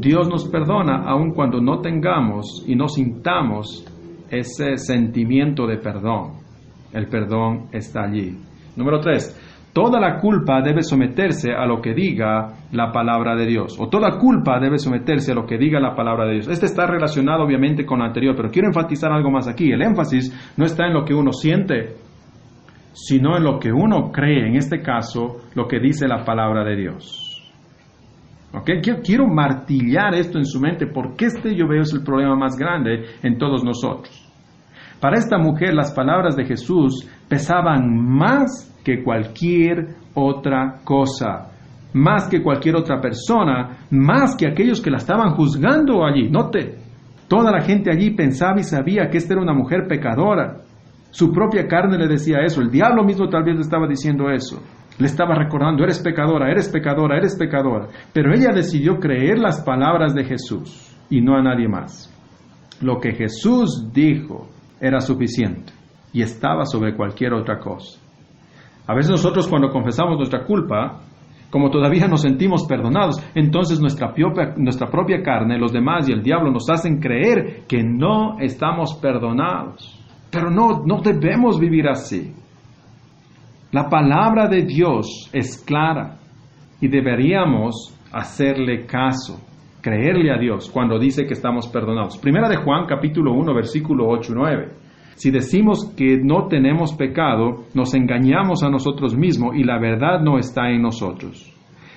Dios 0.00 0.28
nos 0.28 0.48
perdona 0.48 1.04
aun 1.06 1.32
cuando 1.32 1.60
no 1.60 1.80
tengamos 1.80 2.64
y 2.66 2.76
no 2.76 2.88
sintamos 2.88 3.84
ese 4.30 4.76
sentimiento 4.76 5.66
de 5.66 5.78
perdón. 5.78 6.37
El 6.92 7.06
perdón 7.06 7.68
está 7.72 8.04
allí. 8.04 8.36
Número 8.76 9.00
tres, 9.00 9.36
toda 9.72 10.00
la 10.00 10.18
culpa 10.18 10.60
debe 10.62 10.82
someterse 10.82 11.52
a 11.52 11.66
lo 11.66 11.80
que 11.80 11.94
diga 11.94 12.54
la 12.72 12.92
palabra 12.92 13.36
de 13.36 13.46
Dios. 13.46 13.76
O 13.78 13.88
toda 13.88 14.18
culpa 14.18 14.58
debe 14.58 14.78
someterse 14.78 15.32
a 15.32 15.34
lo 15.34 15.46
que 15.46 15.58
diga 15.58 15.80
la 15.80 15.94
palabra 15.94 16.26
de 16.26 16.34
Dios. 16.34 16.48
Este 16.48 16.66
está 16.66 16.86
relacionado 16.86 17.44
obviamente 17.44 17.84
con 17.84 17.98
lo 17.98 18.04
anterior, 18.04 18.34
pero 18.36 18.50
quiero 18.50 18.68
enfatizar 18.68 19.12
algo 19.12 19.30
más 19.30 19.48
aquí. 19.48 19.70
El 19.70 19.82
énfasis 19.82 20.54
no 20.56 20.64
está 20.64 20.86
en 20.86 20.94
lo 20.94 21.04
que 21.04 21.14
uno 21.14 21.32
siente, 21.32 21.96
sino 22.92 23.36
en 23.36 23.44
lo 23.44 23.58
que 23.58 23.72
uno 23.72 24.10
cree, 24.10 24.48
en 24.48 24.56
este 24.56 24.80
caso, 24.80 25.36
lo 25.54 25.66
que 25.68 25.78
dice 25.78 26.08
la 26.08 26.24
palabra 26.24 26.64
de 26.64 26.76
Dios. 26.76 27.28
Okay? 28.52 28.80
Quiero, 28.80 29.26
martillar 29.26 30.14
esto 30.14 30.38
en 30.38 30.46
su 30.46 30.58
mente 30.58 30.86
porque 30.86 31.26
este 31.26 31.54
yo 31.54 31.68
veo 31.68 31.82
es 31.82 31.92
el 31.92 32.02
problema 32.02 32.34
más 32.34 32.56
grande 32.56 33.04
en 33.22 33.38
todos 33.38 33.62
nosotros. 33.62 34.27
Para 35.00 35.16
esta 35.16 35.38
mujer 35.38 35.74
las 35.74 35.92
palabras 35.92 36.34
de 36.34 36.44
Jesús 36.44 37.08
pesaban 37.28 37.88
más 37.94 38.74
que 38.84 39.02
cualquier 39.04 39.94
otra 40.14 40.80
cosa, 40.82 41.52
más 41.92 42.28
que 42.28 42.42
cualquier 42.42 42.74
otra 42.76 43.00
persona, 43.00 43.86
más 43.90 44.34
que 44.36 44.48
aquellos 44.48 44.80
que 44.80 44.90
la 44.90 44.96
estaban 44.96 45.34
juzgando 45.34 46.04
allí. 46.04 46.28
Note, 46.28 46.76
toda 47.28 47.52
la 47.52 47.60
gente 47.60 47.90
allí 47.92 48.10
pensaba 48.10 48.58
y 48.58 48.64
sabía 48.64 49.08
que 49.08 49.18
esta 49.18 49.34
era 49.34 49.42
una 49.42 49.54
mujer 49.54 49.86
pecadora. 49.88 50.62
Su 51.10 51.32
propia 51.32 51.68
carne 51.68 51.96
le 51.96 52.08
decía 52.08 52.38
eso, 52.44 52.60
el 52.60 52.70
diablo 52.70 53.04
mismo 53.04 53.28
tal 53.28 53.44
vez 53.44 53.54
le 53.54 53.62
estaba 53.62 53.86
diciendo 53.86 54.30
eso. 54.30 54.60
Le 54.98 55.06
estaba 55.06 55.36
recordando, 55.36 55.84
eres 55.84 56.00
pecadora, 56.00 56.50
eres 56.50 56.68
pecadora, 56.68 57.16
eres 57.16 57.36
pecadora. 57.38 57.86
Pero 58.12 58.34
ella 58.34 58.50
decidió 58.52 58.98
creer 58.98 59.38
las 59.38 59.62
palabras 59.62 60.12
de 60.12 60.24
Jesús 60.24 60.96
y 61.08 61.20
no 61.20 61.36
a 61.36 61.42
nadie 61.42 61.68
más. 61.68 62.12
Lo 62.80 62.98
que 62.98 63.12
Jesús 63.12 63.92
dijo 63.92 64.48
era 64.80 65.00
suficiente 65.00 65.72
y 66.12 66.22
estaba 66.22 66.64
sobre 66.64 66.94
cualquier 66.94 67.34
otra 67.34 67.58
cosa. 67.58 67.98
A 68.86 68.94
veces 68.94 69.10
nosotros 69.10 69.46
cuando 69.46 69.70
confesamos 69.70 70.16
nuestra 70.16 70.44
culpa, 70.44 71.00
como 71.50 71.70
todavía 71.70 72.08
nos 72.08 72.22
sentimos 72.22 72.66
perdonados, 72.66 73.22
entonces 73.34 73.80
nuestra 73.80 74.12
propia, 74.12 74.54
nuestra 74.56 74.88
propia 74.88 75.22
carne, 75.22 75.58
los 75.58 75.72
demás 75.72 76.08
y 76.08 76.12
el 76.12 76.22
diablo 76.22 76.50
nos 76.50 76.68
hacen 76.70 76.98
creer 76.98 77.64
que 77.66 77.82
no 77.82 78.38
estamos 78.38 78.94
perdonados. 78.94 79.94
Pero 80.30 80.50
no, 80.50 80.82
no 80.84 81.00
debemos 81.00 81.58
vivir 81.58 81.88
así. 81.88 82.34
La 83.72 83.88
palabra 83.88 84.48
de 84.48 84.62
Dios 84.62 85.28
es 85.32 85.58
clara 85.58 86.16
y 86.80 86.88
deberíamos 86.88 87.94
hacerle 88.12 88.86
caso, 88.86 89.40
creerle 89.80 90.32
a 90.32 90.38
Dios 90.38 90.70
cuando 90.70 90.98
dice 90.98 91.26
que 91.26 91.34
estamos 91.34 91.68
perdonados. 91.68 92.18
Primera 92.18 92.48
de 92.48 92.56
Juan 92.56 92.86
capítulo 92.86 93.32
1 93.32 93.54
versículo 93.54 94.08
8 94.08 94.32
y 94.32 94.34
9. 94.34 94.68
Si 95.14 95.30
decimos 95.30 95.92
que 95.96 96.16
no 96.22 96.46
tenemos 96.46 96.92
pecado, 96.94 97.64
nos 97.74 97.92
engañamos 97.94 98.62
a 98.62 98.70
nosotros 98.70 99.16
mismos 99.16 99.56
y 99.56 99.64
la 99.64 99.78
verdad 99.78 100.20
no 100.20 100.38
está 100.38 100.70
en 100.70 100.82
nosotros. 100.82 101.52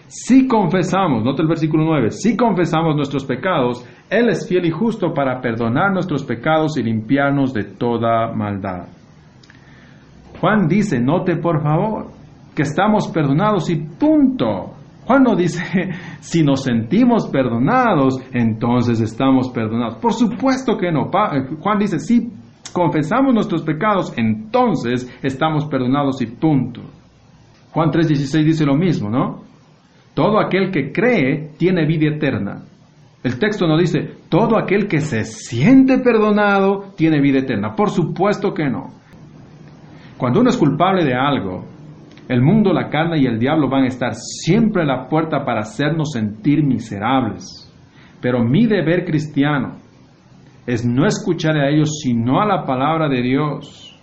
Si 0.07 0.47
confesamos, 0.47 1.23
note 1.23 1.41
el 1.41 1.47
versículo 1.47 1.85
9, 1.85 2.11
si 2.11 2.35
confesamos 2.35 2.95
nuestros 2.95 3.23
pecados, 3.23 3.85
Él 4.09 4.27
es 4.27 4.45
fiel 4.49 4.65
y 4.65 4.71
justo 4.71 5.13
para 5.13 5.39
perdonar 5.39 5.93
nuestros 5.93 6.25
pecados 6.25 6.77
y 6.77 6.83
limpiarnos 6.83 7.53
de 7.53 7.63
toda 7.63 8.33
maldad. 8.33 8.87
Juan 10.41 10.67
dice, 10.67 10.99
note 10.99 11.37
por 11.37 11.61
favor, 11.61 12.07
que 12.55 12.63
estamos 12.63 13.07
perdonados 13.09 13.69
y 13.69 13.75
punto. 13.75 14.70
Juan 15.05 15.23
no 15.23 15.35
dice, 15.35 15.61
si 16.19 16.43
nos 16.43 16.63
sentimos 16.63 17.27
perdonados, 17.27 18.19
entonces 18.31 19.01
estamos 19.01 19.49
perdonados. 19.49 19.95
Por 19.95 20.13
supuesto 20.13 20.77
que 20.77 20.91
no. 20.91 21.09
Eh, 21.33 21.55
Juan 21.59 21.79
dice, 21.79 21.99
si 21.99 22.29
confesamos 22.73 23.33
nuestros 23.33 23.63
pecados, 23.63 24.13
entonces 24.17 25.11
estamos 25.21 25.65
perdonados 25.65 26.21
y 26.21 26.27
punto. 26.27 26.81
Juan 27.71 27.89
3:16 27.89 28.43
dice 28.43 28.65
lo 28.65 28.75
mismo, 28.75 29.09
¿no? 29.09 29.43
Todo 30.13 30.39
aquel 30.39 30.71
que 30.71 30.91
cree 30.91 31.51
tiene 31.57 31.85
vida 31.85 32.15
eterna. 32.15 32.63
El 33.23 33.37
texto 33.37 33.67
no 33.67 33.77
dice, 33.77 34.15
todo 34.29 34.57
aquel 34.57 34.87
que 34.87 34.99
se 34.99 35.23
siente 35.23 35.99
perdonado 35.99 36.93
tiene 36.97 37.21
vida 37.21 37.39
eterna. 37.39 37.75
Por 37.75 37.91
supuesto 37.91 38.53
que 38.53 38.67
no. 38.67 38.87
Cuando 40.17 40.41
uno 40.41 40.49
es 40.49 40.57
culpable 40.57 41.05
de 41.05 41.13
algo, 41.13 41.65
el 42.31 42.41
mundo, 42.41 42.71
la 42.71 42.87
carne 42.87 43.19
y 43.19 43.25
el 43.25 43.37
diablo 43.37 43.67
van 43.67 43.83
a 43.83 43.87
estar 43.87 44.13
siempre 44.15 44.83
a 44.83 44.85
la 44.85 45.09
puerta 45.09 45.43
para 45.43 45.59
hacernos 45.59 46.13
sentir 46.13 46.63
miserables. 46.63 47.69
Pero 48.21 48.41
mi 48.41 48.67
deber 48.67 49.03
cristiano 49.03 49.75
es 50.65 50.85
no 50.85 51.05
escuchar 51.05 51.57
a 51.57 51.69
ellos 51.69 51.99
sino 52.01 52.41
a 52.41 52.45
la 52.45 52.65
palabra 52.65 53.09
de 53.09 53.21
Dios, 53.21 53.99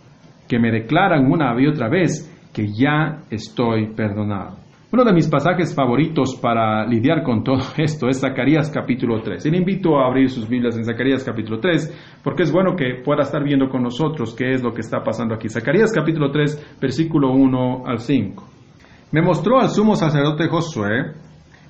que 0.47 0.59
me 0.59 0.71
declaran 0.71 1.33
una 1.33 1.59
y 1.59 1.69
otra 1.69 1.89
vez 1.89 2.31
que 2.53 2.67
ya 2.67 3.23
estoy 3.31 3.95
perdonado. 3.95 4.68
Uno 4.91 5.05
de 5.05 5.13
mis 5.13 5.29
pasajes 5.29 5.75
favoritos 5.75 6.37
para 6.41 6.87
lidiar 6.87 7.23
con 7.23 7.45
todo 7.45 7.61
esto 7.77 8.09
es 8.09 8.21
Zacarías 8.21 8.71
capítulo 8.71 9.21
3. 9.21 9.45
Y 9.45 9.51
le 9.51 9.59
invito 9.59 9.99
a 9.99 10.07
abrir 10.07 10.31
sus 10.31 10.49
Biblias 10.49 10.79
en 10.79 10.85
Zacarías 10.85 11.23
capítulo 11.23 11.61
3, 11.61 12.21
porque 12.25 12.45
es 12.45 12.51
bueno 12.51 12.75
que 12.75 13.03
pueda 13.05 13.23
estar 13.23 13.45
viendo 13.45 13.69
con 13.69 13.83
nosotros 13.83 14.35
qué 14.35 14.55
es 14.55 14.63
lo 14.63 14.73
que 14.73 14.81
está 14.81 15.03
pasando 15.03 15.35
aquí. 15.35 15.51
Zacarías 15.51 15.93
capítulo 15.93 16.31
3, 16.31 16.79
versículo 16.81 17.33
1 17.33 17.83
al 17.85 17.99
5. 17.99 18.45
Me 19.13 19.21
mostró 19.21 19.61
al 19.61 19.69
sumo 19.69 19.95
sacerdote 19.95 20.49
Josué, 20.49 21.13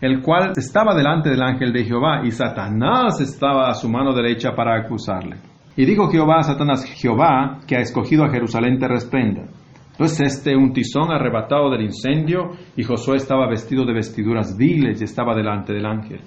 el 0.01 0.23
cual 0.23 0.53
estaba 0.57 0.95
delante 0.95 1.29
del 1.29 1.43
ángel 1.43 1.73
de 1.73 1.87
Jehová, 1.87 2.21
y 2.25 2.31
Satanás 2.31 3.21
estaba 3.21 3.69
a 3.69 3.75
su 3.75 3.89
mano 3.89 4.15
derecha 4.15 4.55
para 4.55 4.79
acusarle. 4.79 5.39
Y 5.77 5.85
dijo 5.87 6.09
Jehová 6.09 6.39
a 6.39 6.43
Satanás, 6.45 6.85
Jehová, 6.85 7.59
que 7.67 7.75
ha 7.75 7.81
escogido 7.81 8.23
a 8.25 8.31
Jerusalén, 8.31 8.79
te 8.79 8.87
resprenda. 8.87 9.43
Entonces 9.99 10.37
este 10.37 10.57
un 10.57 10.73
tizón 10.73 11.11
arrebatado 11.11 11.71
del 11.71 11.83
incendio 11.83 12.53
y 12.77 12.85
Josué 12.85 13.17
estaba 13.17 13.49
vestido 13.49 13.85
de 13.85 13.95
vestiduras 13.95 14.57
viles 14.57 15.01
y 15.01 15.05
estaba 15.05 15.35
delante 15.35 15.73
del 15.73 15.87
ángel. 15.87 16.21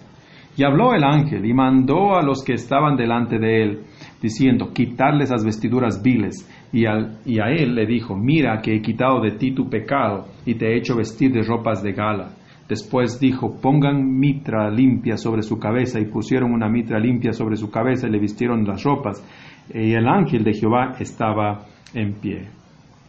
Y 0.58 0.66
habló 0.66 0.94
el 0.94 1.06
ángel 1.06 1.46
y 1.46 1.54
mandó 1.54 2.18
a 2.18 2.22
los 2.22 2.44
que 2.44 2.56
estaban 2.56 2.98
delante 2.98 3.40
de 3.40 3.64
él, 3.64 3.80
diciendo, 4.22 4.74
quitarle 4.74 5.24
esas 5.24 5.46
vestiduras 5.46 6.04
viles. 6.04 6.46
Y, 6.74 6.82
y 6.82 7.40
a 7.40 7.50
él 7.50 7.74
le 7.74 7.86
dijo, 7.86 8.14
mira 8.14 8.60
que 8.62 8.76
he 8.76 8.82
quitado 8.82 9.22
de 9.22 9.38
ti 9.38 9.56
tu 9.56 9.70
pecado 9.70 10.26
y 10.46 10.56
te 10.56 10.68
he 10.68 10.78
hecho 10.78 10.98
vestir 10.98 11.32
de 11.32 11.44
ropas 11.44 11.82
de 11.82 11.94
gala. 11.94 12.34
Después 12.68 13.22
dijo, 13.22 13.56
pongan 13.62 14.20
mitra 14.20 14.70
limpia 14.70 15.16
sobre 15.16 15.44
su 15.44 15.58
cabeza 15.58 15.98
y 15.98 16.08
pusieron 16.08 16.52
una 16.52 16.68
mitra 16.68 17.00
limpia 17.00 17.32
sobre 17.32 17.56
su 17.56 17.72
cabeza 17.72 18.08
y 18.08 18.12
le 18.12 18.20
vistieron 18.20 18.66
las 18.66 18.84
ropas. 18.84 19.26
Y 19.74 19.94
el 19.94 20.10
ángel 20.10 20.44
de 20.44 20.54
Jehová 20.54 20.96
estaba 21.00 21.68
en 21.94 22.16
pie. 22.16 22.61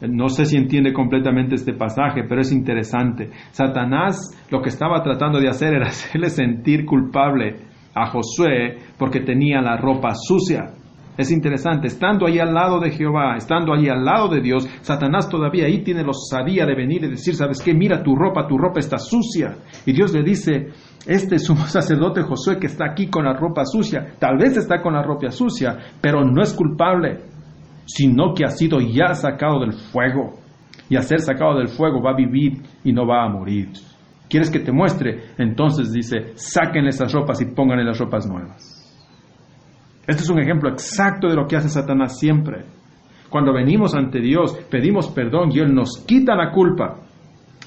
No 0.08 0.28
sé 0.28 0.46
si 0.46 0.56
entiende 0.56 0.92
completamente 0.92 1.54
este 1.54 1.74
pasaje, 1.74 2.24
pero 2.28 2.40
es 2.40 2.50
interesante. 2.50 3.30
Satanás 3.52 4.36
lo 4.50 4.60
que 4.60 4.70
estaba 4.70 5.02
tratando 5.02 5.38
de 5.38 5.48
hacer 5.48 5.74
era 5.74 5.86
hacerle 5.88 6.28
sentir 6.28 6.84
culpable 6.84 7.56
a 7.94 8.06
Josué 8.06 8.78
porque 8.98 9.20
tenía 9.20 9.60
la 9.60 9.76
ropa 9.76 10.10
sucia. 10.14 10.72
Es 11.14 11.30
interesante, 11.30 11.88
estando 11.88 12.26
ahí 12.26 12.38
al 12.38 12.54
lado 12.54 12.80
de 12.80 12.90
Jehová, 12.90 13.36
estando 13.36 13.74
ahí 13.74 13.86
al 13.86 14.02
lado 14.02 14.28
de 14.28 14.40
Dios, 14.40 14.66
Satanás 14.80 15.28
todavía 15.28 15.66
ahí 15.66 15.84
tiene 15.84 16.02
la 16.02 16.08
osadía 16.08 16.64
de 16.64 16.74
venir 16.74 17.04
y 17.04 17.10
decir, 17.10 17.34
¿sabes 17.34 17.60
qué? 17.62 17.74
Mira 17.74 18.02
tu 18.02 18.16
ropa, 18.16 18.48
tu 18.48 18.56
ropa 18.56 18.80
está 18.80 18.96
sucia. 18.96 19.56
Y 19.84 19.92
Dios 19.92 20.14
le 20.14 20.22
dice, 20.22 20.68
este 21.06 21.38
sumo 21.38 21.66
sacerdote 21.66 22.22
Josué 22.22 22.58
que 22.58 22.66
está 22.66 22.86
aquí 22.86 23.08
con 23.08 23.26
la 23.26 23.34
ropa 23.34 23.66
sucia, 23.66 24.14
tal 24.18 24.38
vez 24.38 24.56
está 24.56 24.80
con 24.80 24.94
la 24.94 25.02
ropa 25.02 25.30
sucia, 25.30 25.76
pero 26.00 26.24
no 26.24 26.42
es 26.42 26.54
culpable 26.54 27.32
sino 27.85 28.35
que 28.35 28.45
ha 28.45 28.51
sido 28.51 28.81
ya 28.81 29.14
sacado 29.14 29.61
del 29.61 29.73
fuego. 29.73 30.38
Y 30.88 30.97
a 30.97 31.03
ser 31.03 31.21
sacado 31.21 31.59
del 31.59 31.68
fuego 31.68 32.03
va 32.03 32.11
a 32.11 32.16
vivir 32.16 32.62
y 32.85 32.92
no 32.92 33.07
va 33.07 33.25
a 33.25 33.29
morir. 33.29 33.68
¿Quieres 34.29 34.51
que 34.51 34.61
te 34.61 34.73
muestre? 34.73 35.33
Entonces 35.38 35.92
dice, 35.92 36.33
saquen 36.35 36.87
esas 36.87 37.12
ropas 37.12 37.40
y 37.42 37.55
pónganle 37.55 37.85
las 37.85 37.99
ropas 37.99 38.27
nuevas. 38.27 38.79
Este 40.07 40.23
es 40.23 40.31
un 40.31 40.40
ejemplo 40.40 40.71
exacto 40.71 41.29
de 41.29 41.37
lo 41.37 41.47
que 41.47 41.57
hace 41.57 41.68
Satanás 41.68 42.18
siempre. 42.18 42.64
Cuando 43.31 43.53
venimos 43.53 43.95
ante 43.95 44.21
Dios, 44.21 44.55
pedimos 44.71 45.09
perdón 45.09 45.51
y 45.53 45.61
Él 45.61 45.75
nos 45.75 46.05
quita 46.07 46.35
la 46.35 46.51
culpa. 46.51 46.97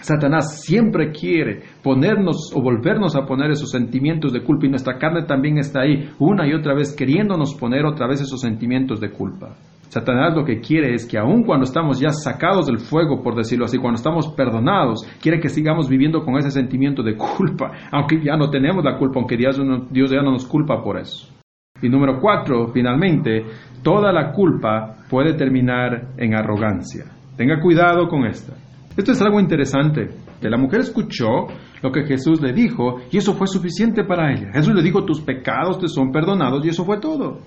Satanás 0.01 0.61
siempre 0.61 1.11
quiere 1.11 1.63
ponernos 1.81 2.51
o 2.53 2.61
volvernos 2.61 3.15
a 3.15 3.25
poner 3.25 3.51
esos 3.51 3.71
sentimientos 3.71 4.33
de 4.33 4.43
culpa 4.43 4.67
y 4.67 4.69
nuestra 4.69 4.97
carne 4.97 5.23
también 5.23 5.57
está 5.57 5.81
ahí 5.81 6.09
una 6.19 6.47
y 6.47 6.53
otra 6.53 6.75
vez 6.75 6.95
queriéndonos 6.95 7.55
poner 7.55 7.85
otra 7.85 8.07
vez 8.07 8.21
esos 8.21 8.41
sentimientos 8.41 8.99
de 8.99 9.11
culpa. 9.11 9.55
Satanás 9.89 10.35
lo 10.35 10.43
que 10.43 10.59
quiere 10.59 10.93
es 10.93 11.05
que 11.05 11.17
aun 11.17 11.43
cuando 11.43 11.63
estamos 11.63 11.99
ya 11.99 12.09
sacados 12.09 12.67
del 12.67 12.79
fuego, 12.79 13.21
por 13.21 13.35
decirlo 13.35 13.65
así, 13.65 13.77
cuando 13.77 13.95
estamos 13.95 14.27
perdonados, 14.29 15.07
quiere 15.21 15.39
que 15.39 15.49
sigamos 15.49 15.87
viviendo 15.87 16.23
con 16.23 16.37
ese 16.37 16.51
sentimiento 16.51 17.03
de 17.03 17.15
culpa, 17.15 17.71
aunque 17.91 18.21
ya 18.23 18.35
no 18.35 18.49
tenemos 18.49 18.83
la 18.83 18.97
culpa, 18.97 19.19
aunque 19.19 19.37
Dios, 19.37 19.59
Dios 19.89 20.11
ya 20.11 20.21
no 20.21 20.31
nos 20.31 20.45
culpa 20.45 20.83
por 20.83 20.97
eso. 20.97 21.33
Y 21.81 21.89
número 21.89 22.19
cuatro, 22.21 22.69
finalmente, 22.73 23.45
toda 23.83 24.11
la 24.11 24.31
culpa 24.31 24.97
puede 25.09 25.33
terminar 25.33 26.13
en 26.17 26.33
arrogancia. 26.33 27.05
Tenga 27.35 27.59
cuidado 27.59 28.07
con 28.07 28.25
esta. 28.25 28.53
Esto 28.95 29.11
es 29.11 29.21
algo 29.21 29.41
interesante, 29.41 30.07
que 30.39 30.49
la 30.49 30.57
mujer 30.57 30.79
escuchó 30.79 31.47
lo 31.81 31.91
que 31.91 32.05
Jesús 32.05 32.41
le 32.41 32.53
dijo 32.53 33.01
y 33.11 33.17
eso 33.17 33.33
fue 33.33 33.47
suficiente 33.47 34.05
para 34.05 34.31
ella. 34.31 34.51
Jesús 34.53 34.73
le 34.73 34.81
dijo, 34.81 35.03
tus 35.03 35.21
pecados 35.21 35.79
te 35.79 35.89
son 35.89 36.11
perdonados 36.11 36.65
y 36.65 36.69
eso 36.69 36.85
fue 36.85 36.99
todo. 36.99 37.39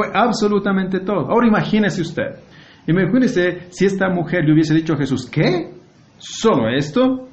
Fue 0.00 0.08
absolutamente 0.14 1.00
todo. 1.00 1.30
Ahora 1.30 1.46
imagínese 1.46 2.00
usted. 2.00 2.36
Imagínese 2.86 3.66
si 3.68 3.84
esta 3.84 4.08
mujer 4.08 4.46
le 4.46 4.54
hubiese 4.54 4.72
dicho 4.72 4.94
a 4.94 4.96
Jesús, 4.96 5.28
¿qué? 5.30 5.74
¿Solo 6.16 6.70
esto? 6.70 7.28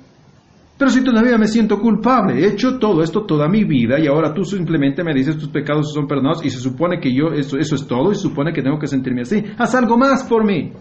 Pero 0.77 0.91
si 0.91 1.01
todavía 1.01 1.37
me 1.37 1.47
siento 1.47 1.79
culpable, 1.79 2.41
he 2.41 2.47
hecho 2.49 2.77
todo 2.77 3.01
esto 3.01 3.23
toda 3.25 3.47
mi 3.47 3.63
vida 3.63 3.97
y 3.99 4.07
ahora 4.07 4.33
tú 4.33 4.43
simplemente 4.43 5.01
me 5.01 5.13
dices 5.13 5.37
tus 5.37 5.47
pecados 5.47 5.93
son 5.93 6.07
perdonados 6.07 6.45
y 6.45 6.49
se 6.49 6.59
supone 6.59 6.99
que 6.99 7.15
yo, 7.15 7.27
eso, 7.27 7.57
eso 7.57 7.75
es 7.75 7.87
todo 7.87 8.11
y 8.11 8.15
se 8.15 8.23
supone 8.23 8.51
que 8.51 8.61
tengo 8.61 8.77
que 8.77 8.87
sentirme 8.87 9.21
así. 9.21 9.45
Haz 9.57 9.73
algo 9.73 9.97
más 9.97 10.25
por 10.25 10.43
mí. 10.43 10.73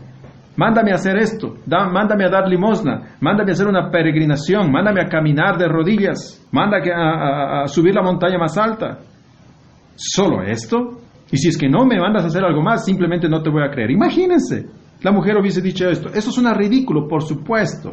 Mándame 0.57 0.90
a 0.90 0.96
hacer 0.96 1.16
esto, 1.18 1.55
mándame 1.68 2.25
a 2.25 2.31
dar 2.31 2.49
limosna, 2.49 3.16
mándame 3.20 3.53
a 3.53 3.55
hacer 3.55 3.68
una 3.68 3.92
peregrinación, 3.92 4.72
mándame 4.72 5.03
a 5.03 5.09
caminar 5.09 5.57
de 5.57 5.68
rodillas, 5.68 6.44
mándame 6.51 6.90
a 6.92 7.68
subir 7.68 7.94
la 7.94 8.03
montaña 8.03 8.38
más 8.38 8.59
alta. 8.59 8.99
¿Solo 9.94 10.42
esto? 10.42 11.06
Y 11.31 11.37
si 11.39 11.49
es 11.49 11.59
que 11.59 11.69
no 11.69 11.85
me 11.85 11.99
mandas 11.99 12.25
a 12.25 12.27
hacer 12.29 12.45
algo 12.45 12.62
más, 12.62 12.85
simplemente 12.85 13.29
no 13.29 13.43
te 13.43 13.51
voy 13.51 13.62
a 13.62 13.71
creer. 13.71 13.91
Imagínense, 13.91 14.67
la 15.03 15.12
mujer 15.12 15.37
hubiese 15.37 15.61
dicho 15.61 15.89
esto. 15.89 16.09
Eso 16.15 16.31
suena 16.31 16.55
ridículo, 16.55 17.09
por 17.09 17.23
supuesto. 17.23 17.93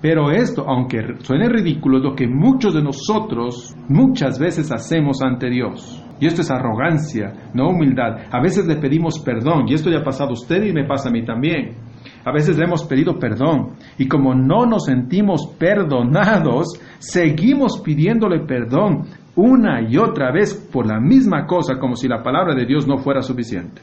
Pero 0.00 0.30
esto, 0.30 0.64
aunque 0.66 0.98
suene 1.20 1.48
ridículo, 1.48 1.98
es 1.98 2.04
lo 2.04 2.14
que 2.14 2.26
muchos 2.26 2.72
de 2.72 2.82
nosotros 2.82 3.76
muchas 3.88 4.38
veces 4.38 4.72
hacemos 4.72 5.20
ante 5.22 5.50
Dios. 5.50 6.02
Y 6.18 6.26
esto 6.26 6.40
es 6.40 6.50
arrogancia, 6.50 7.50
no 7.54 7.68
humildad. 7.68 8.26
A 8.30 8.40
veces 8.40 8.66
le 8.66 8.76
pedimos 8.76 9.18
perdón, 9.20 9.68
y 9.68 9.74
esto 9.74 9.90
ya 9.90 9.98
ha 9.98 10.04
pasado 10.04 10.30
a 10.30 10.34
usted 10.34 10.62
y 10.62 10.72
me 10.72 10.86
pasa 10.86 11.08
a 11.08 11.12
mí 11.12 11.24
también. 11.24 11.76
A 12.24 12.32
veces 12.32 12.56
le 12.56 12.64
hemos 12.64 12.84
pedido 12.84 13.18
perdón, 13.18 13.76
y 13.98 14.06
como 14.06 14.34
no 14.34 14.64
nos 14.66 14.86
sentimos 14.86 15.46
perdonados, 15.58 16.80
seguimos 16.98 17.80
pidiéndole 17.82 18.40
perdón 18.40 19.06
una 19.36 19.80
y 19.82 19.96
otra 19.96 20.32
vez 20.32 20.54
por 20.72 20.86
la 20.86 21.00
misma 21.00 21.46
cosa 21.46 21.78
como 21.78 21.96
si 21.96 22.08
la 22.08 22.22
palabra 22.22 22.54
de 22.54 22.66
Dios 22.66 22.86
no 22.86 22.98
fuera 22.98 23.22
suficiente. 23.22 23.80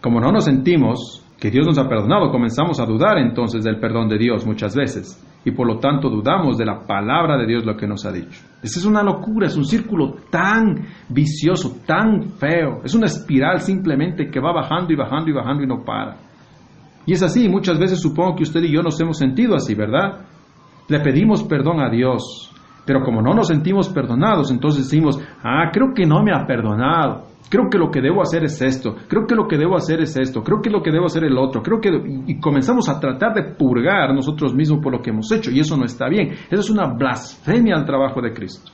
Como 0.00 0.20
no 0.20 0.32
nos 0.32 0.44
sentimos 0.44 1.24
que 1.38 1.50
Dios 1.50 1.66
nos 1.66 1.78
ha 1.78 1.88
perdonado, 1.88 2.30
comenzamos 2.30 2.80
a 2.80 2.86
dudar 2.86 3.18
entonces 3.18 3.62
del 3.64 3.78
perdón 3.78 4.08
de 4.08 4.18
Dios 4.18 4.46
muchas 4.46 4.74
veces 4.74 5.22
y 5.46 5.52
por 5.52 5.66
lo 5.68 5.78
tanto 5.78 6.10
dudamos 6.10 6.58
de 6.58 6.64
la 6.64 6.80
palabra 6.80 7.38
de 7.38 7.46
Dios 7.46 7.64
lo 7.64 7.76
que 7.76 7.86
nos 7.86 8.04
ha 8.04 8.10
dicho. 8.10 8.40
Esa 8.62 8.80
es 8.80 8.84
una 8.84 9.02
locura, 9.02 9.46
es 9.46 9.56
un 9.56 9.64
círculo 9.64 10.16
tan 10.28 10.86
vicioso, 11.08 11.76
tan 11.86 12.30
feo, 12.32 12.80
es 12.82 12.94
una 12.96 13.06
espiral 13.06 13.60
simplemente 13.60 14.28
que 14.28 14.40
va 14.40 14.52
bajando 14.52 14.92
y 14.92 14.96
bajando 14.96 15.30
y 15.30 15.32
bajando 15.32 15.62
y 15.62 15.66
no 15.68 15.84
para. 15.84 16.16
Y 17.06 17.12
es 17.12 17.22
así, 17.22 17.48
muchas 17.48 17.78
veces 17.78 18.00
supongo 18.00 18.34
que 18.34 18.42
usted 18.42 18.60
y 18.64 18.72
yo 18.72 18.82
nos 18.82 19.00
hemos 19.00 19.18
sentido 19.18 19.54
así, 19.54 19.76
¿verdad? 19.76 20.26
Le 20.88 20.98
pedimos 20.98 21.44
perdón 21.44 21.80
a 21.80 21.90
Dios, 21.90 22.45
pero 22.86 23.02
como 23.02 23.20
no 23.20 23.34
nos 23.34 23.48
sentimos 23.48 23.88
perdonados, 23.88 24.50
entonces 24.50 24.84
decimos, 24.84 25.20
ah, 25.42 25.70
creo 25.72 25.92
que 25.92 26.06
no 26.06 26.22
me 26.22 26.32
ha 26.32 26.46
perdonado. 26.46 27.24
Creo 27.48 27.68
que 27.70 27.78
lo 27.78 27.90
que 27.90 28.00
debo 28.00 28.22
hacer 28.22 28.44
es 28.44 28.60
esto. 28.62 28.96
Creo 29.08 29.26
que 29.26 29.34
lo 29.34 29.46
que 29.46 29.56
debo 29.56 29.76
hacer 29.76 30.00
es 30.00 30.16
esto. 30.16 30.42
Creo 30.42 30.60
que 30.60 30.70
lo 30.70 30.82
que 30.82 30.90
debo 30.90 31.06
hacer 31.06 31.24
es 31.24 31.30
el 31.30 31.38
otro. 31.38 31.62
Creo 31.62 31.80
que 31.80 31.90
y 32.26 32.40
comenzamos 32.40 32.88
a 32.88 32.98
tratar 32.98 33.34
de 33.34 33.54
purgar 33.54 34.12
nosotros 34.14 34.54
mismos 34.54 34.80
por 34.82 34.92
lo 34.92 35.00
que 35.00 35.10
hemos 35.10 35.30
hecho 35.30 35.50
y 35.50 35.60
eso 35.60 35.76
no 35.76 35.84
está 35.84 36.08
bien. 36.08 36.30
Eso 36.50 36.60
es 36.60 36.70
una 36.70 36.92
blasfemia 36.92 37.76
al 37.76 37.84
trabajo 37.84 38.20
de 38.20 38.32
Cristo. 38.32 38.72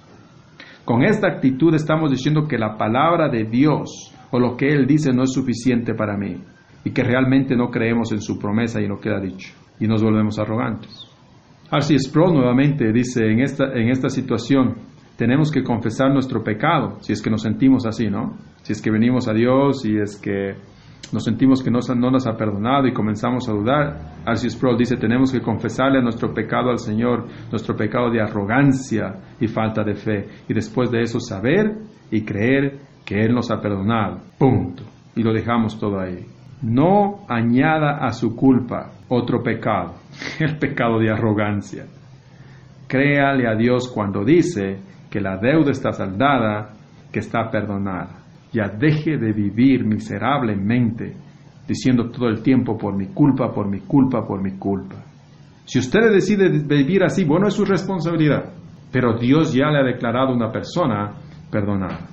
Con 0.85 1.03
esta 1.03 1.29
actitud 1.29 1.75
estamos 1.75 2.11
diciendo 2.11 2.46
que 2.48 2.59
la 2.59 2.77
palabra 2.77 3.29
de 3.29 3.44
Dios 3.44 4.14
o 4.31 4.38
lo 4.38 4.57
que 4.57 4.68
él 4.68 4.87
dice 4.87 5.12
no 5.12 5.22
es 5.22 5.33
suficiente 5.33 5.94
para 5.94 6.16
mí 6.16 6.42
y 6.85 6.90
que 6.90 7.05
realmente 7.05 7.55
no 7.55 7.70
creemos 7.70 8.11
en 8.12 8.20
su 8.20 8.38
promesa 8.38 8.81
y 8.81 8.85
en 8.85 8.90
lo 8.90 8.98
que 8.98 9.11
ha 9.11 9.20
dicho 9.20 9.53
y 9.79 9.87
nos 9.87 10.03
volvemos 10.03 10.38
arrogantes. 10.38 11.12
Arcy 11.72 11.98
Sproul 11.98 12.35
nuevamente 12.35 12.92
dice, 12.92 13.24
en 13.24 13.40
esta, 13.40 13.72
en 13.72 13.88
esta 13.88 14.11
situación 14.11 14.74
tenemos 15.16 15.50
que 15.50 15.62
confesar 15.62 16.12
nuestro 16.12 16.44
pecado, 16.44 16.98
si 17.00 17.14
es 17.14 17.22
que 17.22 17.30
nos 17.30 17.40
sentimos 17.40 17.87
así, 17.87 18.11
¿no? 18.11 18.37
Si 18.61 18.74
es 18.74 18.82
que 18.82 18.90
venimos 18.90 19.26
a 19.26 19.32
Dios 19.32 19.82
y 19.87 19.96
es 19.96 20.18
que 20.18 20.54
nos 21.14 21.24
sentimos 21.24 21.62
que 21.62 21.70
no, 21.70 21.78
no, 21.96 22.11
nos 22.11 22.26
ha 22.26 22.37
perdonado 22.37 22.87
y 22.87 22.92
comenzamos 22.92 23.48
a 23.48 23.52
dudar. 23.52 24.16
Arcy 24.26 24.50
Sproul 24.50 24.76
dice, 24.76 24.98
tenemos 24.98 25.32
que 25.32 25.40
confesarle 25.40 26.02
nuestro 26.02 26.35
pecado 26.35 26.68
al 26.68 26.78
Señor, 26.78 27.26
nuestro 27.50 27.74
pecado 27.74 28.11
de 28.11 28.20
arrogancia 28.20 29.14
y 29.40 29.46
falta 29.46 29.82
de 29.82 29.94
fe, 29.94 30.28
y 30.50 30.52
después 30.52 30.90
de 30.90 31.00
eso 31.00 31.20
saber 31.20 31.72
y 32.11 32.22
creer 32.22 32.80
que 33.02 33.24
Él 33.24 33.32
nos 33.32 33.50
ha 33.50 33.62
perdonado. 33.62 34.20
Punto. 34.38 34.82
Y 35.16 35.22
lo 35.22 35.32
dejamos 35.32 35.80
todo 35.80 35.98
ahí. 35.98 36.26
No 36.62 37.25
añada 37.29 37.98
a 37.98 38.12
su 38.12 38.37
culpa 38.37 38.92
otro 39.09 39.42
pecado, 39.42 39.94
el 40.40 40.59
pecado 40.59 40.98
de 40.98 41.11
arrogancia. 41.11 41.87
Créale 42.87 43.48
a 43.48 43.55
Dios 43.55 43.90
cuando 43.92 44.25
dice 44.25 44.79
que 45.11 45.20
la 45.20 45.37
deuda 45.37 45.70
está 45.70 45.92
saldada, 45.92 46.72
que 47.12 47.20
está 47.20 47.51
perdonada. 47.51 48.20
Ya 48.53 48.68
deje 48.68 49.16
de 49.16 49.33
vivir 49.33 49.85
miserablemente 49.85 51.16
diciendo 51.66 52.11
todo 52.11 52.29
el 52.29 52.42
tiempo 52.42 52.77
por 52.77 52.96
mi 52.96 53.07
culpa, 53.09 53.53
por 53.53 53.68
mi 53.68 53.81
culpa, 53.81 54.27
por 54.27 54.42
mi 54.42 54.59
culpa. 54.59 54.96
Si 55.64 55.79
usted 55.79 56.12
decide 56.12 56.48
vivir 56.48 57.03
así, 57.05 57.25
bueno, 57.25 57.48
es 57.48 57.55
su 57.55 57.64
responsabilidad. 57.64 58.53
Pero 58.90 59.18
Dios 59.18 59.55
ya 59.55 59.70
le 59.70 59.79
ha 59.79 59.85
declarado 59.85 60.35
una 60.35 60.53
persona 60.53 61.12
perdonada. 61.51 62.12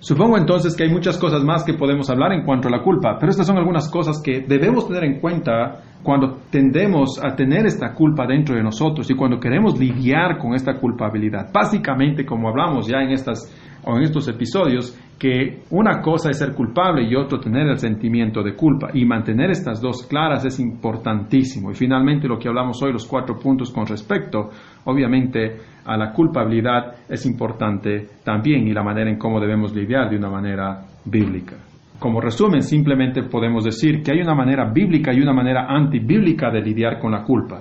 Supongo 0.00 0.38
entonces 0.38 0.74
que 0.74 0.84
hay 0.84 0.90
muchas 0.90 1.18
cosas 1.18 1.44
más 1.44 1.62
que 1.62 1.74
podemos 1.74 2.08
hablar 2.08 2.32
en 2.32 2.42
cuanto 2.42 2.68
a 2.68 2.70
la 2.70 2.82
culpa, 2.82 3.18
pero 3.20 3.30
estas 3.30 3.46
son 3.46 3.58
algunas 3.58 3.90
cosas 3.90 4.20
que 4.24 4.40
debemos 4.40 4.88
tener 4.88 5.04
en 5.04 5.20
cuenta 5.20 5.82
cuando 6.02 6.38
tendemos 6.50 7.22
a 7.22 7.36
tener 7.36 7.66
esta 7.66 7.92
culpa 7.92 8.26
dentro 8.26 8.54
de 8.54 8.62
nosotros 8.62 9.10
y 9.10 9.14
cuando 9.14 9.38
queremos 9.38 9.78
lidiar 9.78 10.38
con 10.38 10.54
esta 10.54 10.80
culpabilidad. 10.80 11.50
Básicamente, 11.52 12.24
como 12.24 12.48
hablamos 12.48 12.88
ya 12.88 13.02
en, 13.02 13.10
estas, 13.10 13.54
o 13.84 13.94
en 13.98 14.04
estos 14.04 14.26
episodios, 14.28 14.98
que 15.20 15.64
una 15.68 16.00
cosa 16.00 16.30
es 16.30 16.38
ser 16.38 16.54
culpable 16.54 17.06
y 17.06 17.14
otro 17.14 17.38
tener 17.38 17.66
el 17.68 17.76
sentimiento 17.76 18.42
de 18.42 18.56
culpa. 18.56 18.88
Y 18.94 19.04
mantener 19.04 19.50
estas 19.50 19.78
dos 19.78 20.06
claras 20.06 20.46
es 20.46 20.58
importantísimo. 20.58 21.70
Y 21.70 21.74
finalmente 21.74 22.26
lo 22.26 22.38
que 22.38 22.48
hablamos 22.48 22.82
hoy, 22.82 22.90
los 22.90 23.06
cuatro 23.06 23.38
puntos 23.38 23.70
con 23.70 23.84
respecto, 23.84 24.48
obviamente, 24.86 25.58
a 25.84 25.98
la 25.98 26.10
culpabilidad 26.14 26.94
es 27.06 27.26
importante 27.26 28.06
también 28.24 28.66
y 28.66 28.72
la 28.72 28.82
manera 28.82 29.10
en 29.10 29.18
cómo 29.18 29.38
debemos 29.38 29.76
lidiar 29.76 30.08
de 30.08 30.16
una 30.16 30.30
manera 30.30 30.86
bíblica. 31.04 31.56
Como 31.98 32.22
resumen, 32.22 32.62
simplemente 32.62 33.22
podemos 33.24 33.64
decir 33.64 34.02
que 34.02 34.12
hay 34.12 34.22
una 34.22 34.34
manera 34.34 34.72
bíblica 34.72 35.12
y 35.12 35.20
una 35.20 35.34
manera 35.34 35.66
antibíblica 35.68 36.50
de 36.50 36.62
lidiar 36.62 36.98
con 36.98 37.12
la 37.12 37.24
culpa. 37.24 37.60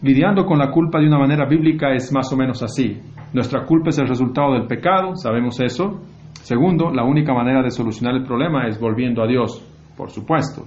Lidiando 0.00 0.46
con 0.46 0.58
la 0.58 0.70
culpa 0.70 0.98
de 0.98 1.06
una 1.06 1.18
manera 1.18 1.44
bíblica 1.44 1.92
es 1.92 2.10
más 2.14 2.32
o 2.32 2.36
menos 2.38 2.62
así. 2.62 2.96
Nuestra 3.34 3.66
culpa 3.66 3.90
es 3.90 3.98
el 3.98 4.08
resultado 4.08 4.54
del 4.54 4.66
pecado, 4.66 5.16
sabemos 5.16 5.60
eso, 5.60 6.00
Segundo, 6.42 6.90
la 6.90 7.04
única 7.04 7.34
manera 7.34 7.62
de 7.62 7.70
solucionar 7.70 8.14
el 8.16 8.24
problema 8.24 8.66
es 8.66 8.80
volviendo 8.80 9.22
a 9.22 9.26
Dios, 9.26 9.62
por 9.96 10.10
supuesto. 10.10 10.64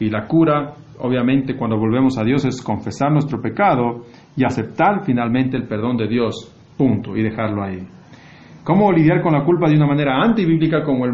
Y 0.00 0.10
la 0.10 0.26
cura, 0.26 0.74
obviamente, 0.98 1.56
cuando 1.56 1.78
volvemos 1.78 2.18
a 2.18 2.24
Dios 2.24 2.44
es 2.44 2.60
confesar 2.60 3.12
nuestro 3.12 3.40
pecado 3.40 4.02
y 4.36 4.44
aceptar 4.44 5.04
finalmente 5.04 5.56
el 5.56 5.68
perdón 5.68 5.96
de 5.96 6.08
Dios, 6.08 6.52
punto, 6.76 7.16
y 7.16 7.22
dejarlo 7.22 7.62
ahí. 7.62 7.78
¿Cómo 8.64 8.90
lidiar 8.90 9.20
con 9.20 9.34
la 9.34 9.44
culpa 9.44 9.68
de 9.68 9.76
una 9.76 9.86
manera 9.86 10.22
antibíblica 10.22 10.82
como 10.82 11.04
el 11.04 11.12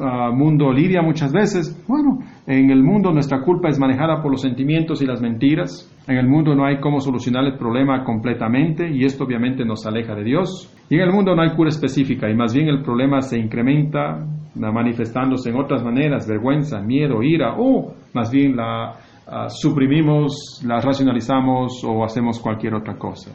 ah, 0.00 0.30
mundo 0.32 0.70
lidia 0.70 1.00
muchas 1.00 1.32
veces? 1.32 1.84
Bueno, 1.88 2.18
en 2.46 2.70
el 2.70 2.82
mundo 2.82 3.12
nuestra 3.12 3.42
culpa 3.42 3.68
es 3.68 3.78
manejada 3.78 4.22
por 4.22 4.32
los 4.32 4.40
sentimientos 4.40 5.02
y 5.02 5.06
las 5.06 5.20
mentiras. 5.20 5.88
En 6.08 6.16
el 6.16 6.26
mundo 6.26 6.54
no 6.54 6.64
hay 6.64 6.80
cómo 6.80 7.00
solucionar 7.00 7.44
el 7.44 7.56
problema 7.56 8.02
completamente 8.02 8.90
y 8.90 9.04
esto 9.04 9.24
obviamente 9.24 9.64
nos 9.64 9.86
aleja 9.86 10.14
de 10.14 10.24
Dios. 10.24 10.74
Y 10.88 10.96
en 10.96 11.02
el 11.02 11.12
mundo 11.12 11.36
no 11.36 11.42
hay 11.42 11.50
cura 11.50 11.68
específica 11.68 12.28
y 12.30 12.34
más 12.34 12.54
bien 12.54 12.68
el 12.68 12.82
problema 12.82 13.20
se 13.20 13.38
incrementa 13.38 14.26
manifestándose 14.54 15.50
en 15.50 15.56
otras 15.56 15.84
maneras, 15.84 16.26
vergüenza, 16.26 16.80
miedo, 16.80 17.22
ira 17.22 17.54
o 17.56 17.94
más 18.14 18.30
bien 18.30 18.56
la 18.56 18.94
ah, 19.28 19.48
suprimimos, 19.48 20.62
la 20.66 20.80
racionalizamos 20.80 21.84
o 21.84 22.04
hacemos 22.04 22.40
cualquier 22.40 22.74
otra 22.74 22.96
cosa. 22.96 23.30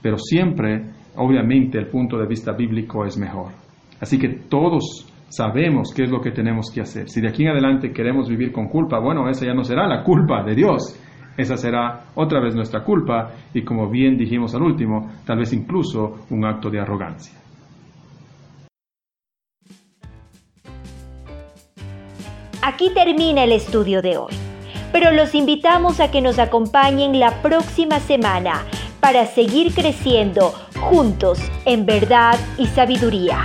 Pero 0.00 0.16
siempre 0.16 0.90
obviamente 1.16 1.78
el 1.78 1.88
punto 1.88 2.16
de 2.18 2.26
vista 2.26 2.52
bíblico 2.52 3.04
es 3.04 3.18
mejor. 3.18 3.52
Así 4.00 4.18
que 4.18 4.28
todos 4.48 5.06
sabemos 5.36 5.92
qué 5.94 6.04
es 6.04 6.10
lo 6.10 6.20
que 6.20 6.30
tenemos 6.30 6.70
que 6.70 6.80
hacer. 6.80 7.08
Si 7.08 7.20
de 7.20 7.28
aquí 7.28 7.42
en 7.42 7.50
adelante 7.50 7.92
queremos 7.92 8.28
vivir 8.28 8.52
con 8.52 8.68
culpa, 8.68 8.98
bueno, 9.00 9.28
esa 9.28 9.46
ya 9.46 9.54
no 9.54 9.64
será 9.64 9.86
la 9.86 10.02
culpa 10.04 10.42
de 10.44 10.54
Dios, 10.54 10.98
esa 11.36 11.56
será 11.56 12.04
otra 12.14 12.40
vez 12.40 12.54
nuestra 12.54 12.84
culpa 12.84 13.32
y 13.52 13.62
como 13.62 13.90
bien 13.90 14.16
dijimos 14.16 14.54
al 14.54 14.62
último, 14.62 15.10
tal 15.26 15.38
vez 15.38 15.52
incluso 15.52 16.26
un 16.30 16.44
acto 16.44 16.70
de 16.70 16.80
arrogancia. 16.80 17.40
Aquí 22.62 22.90
termina 22.94 23.44
el 23.44 23.52
estudio 23.52 24.00
de 24.00 24.16
hoy, 24.16 24.32
pero 24.92 25.10
los 25.10 25.34
invitamos 25.34 26.00
a 26.00 26.10
que 26.10 26.22
nos 26.22 26.38
acompañen 26.38 27.18
la 27.18 27.42
próxima 27.42 27.98
semana 27.98 28.64
para 29.00 29.26
seguir 29.26 29.74
creciendo 29.74 30.54
juntos 30.80 31.38
en 31.66 31.84
verdad 31.84 32.38
y 32.56 32.66
sabiduría. 32.66 33.44